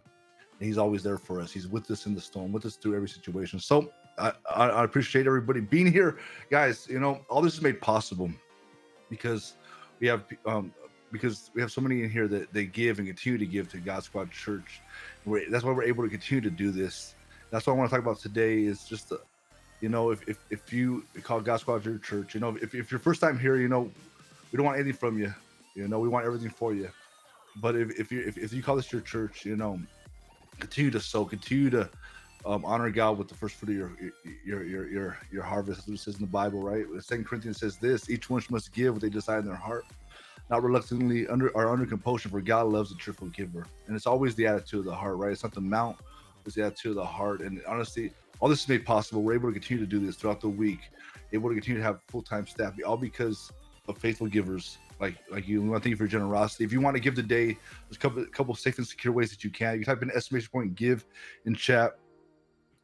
and 0.58 0.66
he's 0.66 0.78
always 0.78 1.02
there 1.02 1.18
for 1.18 1.40
us. 1.40 1.50
He's 1.50 1.66
with 1.66 1.90
us 1.90 2.06
in 2.06 2.14
the 2.14 2.20
storm 2.20 2.52
with 2.52 2.66
us 2.66 2.76
through 2.76 2.94
every 2.94 3.08
situation. 3.08 3.58
So 3.58 3.90
I, 4.18 4.32
I, 4.54 4.68
I 4.68 4.84
appreciate 4.84 5.26
everybody 5.26 5.60
being 5.60 5.90
here. 5.90 6.18
Guys 6.50 6.86
you 6.88 7.00
know 7.00 7.24
all 7.28 7.42
this 7.42 7.54
is 7.54 7.62
made 7.62 7.80
possible 7.80 8.30
because 9.10 9.54
we 10.00 10.06
have 10.06 10.24
um 10.46 10.72
because 11.10 11.50
we 11.54 11.60
have 11.60 11.70
so 11.70 11.82
many 11.82 12.02
in 12.02 12.10
here 12.10 12.26
that 12.26 12.52
they 12.54 12.64
give 12.64 12.98
and 12.98 13.06
continue 13.06 13.38
to 13.38 13.46
give 13.46 13.68
to 13.70 13.78
god 13.78 14.02
squad 14.02 14.30
church. 14.30 14.80
We're, 15.24 15.48
that's 15.50 15.64
why 15.64 15.72
we're 15.72 15.82
able 15.84 16.04
to 16.04 16.10
continue 16.10 16.40
to 16.42 16.50
do 16.50 16.70
this 16.70 17.14
that's 17.52 17.66
what 17.66 17.74
I 17.74 17.76
want 17.76 17.90
to 17.90 17.96
talk 17.96 18.04
about 18.04 18.18
today. 18.18 18.64
Is 18.64 18.84
just, 18.84 19.10
the, 19.10 19.20
you 19.80 19.90
know, 19.90 20.10
if, 20.10 20.26
if 20.28 20.38
if 20.50 20.72
you 20.72 21.04
call 21.22 21.40
God 21.40 21.60
Squad 21.60 21.84
your 21.84 21.98
church, 21.98 22.34
you 22.34 22.40
know, 22.40 22.56
if 22.60 22.74
if 22.74 22.90
your 22.90 22.98
first 22.98 23.20
time 23.20 23.38
here, 23.38 23.56
you 23.56 23.68
know, 23.68 23.90
we 24.50 24.56
don't 24.56 24.64
want 24.64 24.78
anything 24.78 24.98
from 24.98 25.18
you. 25.18 25.32
You 25.74 25.86
know, 25.86 26.00
we 26.00 26.08
want 26.08 26.24
everything 26.26 26.50
for 26.50 26.74
you. 26.74 26.88
But 27.60 27.76
if 27.76 27.90
if 28.00 28.10
you 28.10 28.20
if, 28.26 28.38
if 28.38 28.52
you 28.52 28.62
call 28.62 28.76
this 28.76 28.90
your 28.90 29.02
church, 29.02 29.44
you 29.44 29.54
know, 29.54 29.78
continue 30.58 30.90
to 30.90 31.00
sow, 31.00 31.26
continue 31.26 31.68
to 31.70 31.90
um, 32.46 32.64
honor 32.64 32.90
God 32.90 33.18
with 33.18 33.28
the 33.28 33.34
first 33.34 33.56
fruit 33.56 33.70
of 33.70 33.76
your 33.76 34.12
your 34.44 34.64
your 34.64 34.88
your 34.88 35.18
your 35.30 35.42
harvest. 35.42 35.86
What 35.86 35.94
it 35.94 36.00
says 36.00 36.14
in 36.14 36.22
the 36.22 36.26
Bible, 36.26 36.62
right? 36.62 36.86
Second 37.00 37.26
Corinthians 37.26 37.58
says 37.58 37.76
this: 37.76 38.08
each 38.08 38.30
one 38.30 38.42
must 38.48 38.72
give 38.72 38.94
what 38.94 39.02
they 39.02 39.10
decide 39.10 39.40
in 39.40 39.46
their 39.46 39.54
heart, 39.54 39.84
not 40.48 40.62
reluctantly 40.62 41.28
under 41.28 41.50
or 41.50 41.68
under 41.68 41.84
compulsion, 41.84 42.30
for 42.30 42.40
God 42.40 42.68
loves 42.68 42.90
a 42.92 42.96
cheerful 42.96 43.28
giver. 43.28 43.66
And 43.86 43.94
it's 43.94 44.06
always 44.06 44.34
the 44.34 44.46
attitude 44.46 44.80
of 44.80 44.86
the 44.86 44.94
heart, 44.94 45.16
right? 45.18 45.32
It's 45.32 45.42
not 45.42 45.52
the 45.52 45.60
amount 45.60 45.98
attitude 46.46 46.90
of 46.90 46.96
the 46.96 47.04
heart. 47.04 47.40
And 47.40 47.62
honestly, 47.66 48.12
all 48.40 48.48
this 48.48 48.62
is 48.62 48.68
made 48.68 48.84
possible. 48.84 49.22
We're 49.22 49.34
able 49.34 49.48
to 49.48 49.52
continue 49.52 49.84
to 49.84 49.88
do 49.88 50.04
this 50.04 50.16
throughout 50.16 50.40
the 50.40 50.48
week, 50.48 50.80
able 51.32 51.48
to 51.48 51.54
continue 51.54 51.80
to 51.80 51.84
have 51.84 52.00
full 52.08 52.22
time 52.22 52.46
staff, 52.46 52.74
all 52.86 52.96
because 52.96 53.52
of 53.88 53.98
faithful 53.98 54.26
givers 54.26 54.78
like 55.00 55.16
like 55.30 55.46
you. 55.46 55.60
We 55.60 55.68
want 55.68 55.82
to 55.82 55.84
thank 55.84 55.92
you 55.92 55.96
for 55.96 56.04
your 56.04 56.20
generosity. 56.20 56.64
If 56.64 56.72
you 56.72 56.80
want 56.80 56.96
to 56.96 57.00
give 57.00 57.14
today, 57.14 57.46
there's 57.46 57.96
a 57.96 57.98
couple, 57.98 58.22
a 58.22 58.26
couple 58.26 58.54
safe 58.54 58.78
and 58.78 58.86
secure 58.86 59.12
ways 59.12 59.30
that 59.30 59.44
you 59.44 59.50
can. 59.50 59.78
You 59.78 59.84
type 59.84 60.02
in 60.02 60.10
estimation 60.10 60.48
point 60.50 60.74
give 60.74 61.04
in 61.44 61.54
chat. 61.54 61.98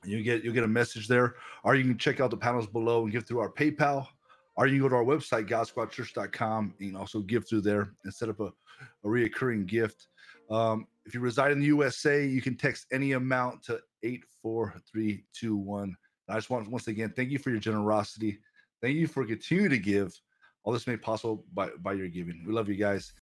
You 0.05 0.23
get 0.23 0.45
you'll 0.45 0.55
get 0.55 0.65
a 0.65 0.69
message 0.69 1.09
there, 1.09 1.37
or 1.65 1.75
you 1.75 1.85
can 1.85 1.99
check 1.99 2.21
out 2.21 2.31
the 2.31 2.37
panels 2.37 2.67
below 2.67 3.03
and 3.03 3.13
give 3.13 3.27
through 3.27 3.41
our 3.41 3.51
PayPal, 3.51 4.07
or 4.57 4.67
you 4.67 4.75
can 4.75 4.83
go 4.83 4.89
to 4.89 4.97
our 4.97 5.05
website 5.05 5.49
godsquadchurch.com 5.49 6.75
and 6.81 6.97
also 6.97 7.21
give 7.21 7.49
through 7.49 7.63
there 7.63 7.93
and 8.05 8.13
set 8.13 8.29
up 8.29 8.41
a, 8.41 8.53
a 9.05 9.07
reoccurring 9.07 9.67
gift. 9.67 10.09
Um, 10.51 10.87
if 11.09 11.15
you 11.15 11.21
reside 11.21 11.53
in 11.53 11.59
the 11.59 11.67
USA, 11.67 12.27
you 12.27 12.43
can 12.43 12.55
text 12.55 12.85
any 12.93 13.13
amount 13.13 13.63
to 13.65 13.81
84321. 14.03 15.97
I 16.29 16.35
just 16.35 16.51
want 16.51 16.71
once 16.71 16.87
again, 16.87 17.15
thank 17.17 17.31
you 17.31 17.39
for 17.39 17.49
your 17.49 17.59
generosity. 17.59 18.39
Thank 18.83 18.97
you 18.97 19.07
for 19.07 19.25
continuing 19.25 19.71
to 19.71 19.79
give. 19.79 20.15
All 20.65 20.73
this 20.75 20.87
made 20.87 21.01
possible 21.01 21.47
by, 21.55 21.71
by 21.81 21.95
your 21.95 22.09
giving. 22.09 22.45
We 22.47 22.53
love 22.53 22.69
you 22.69 22.75
guys. 22.75 23.15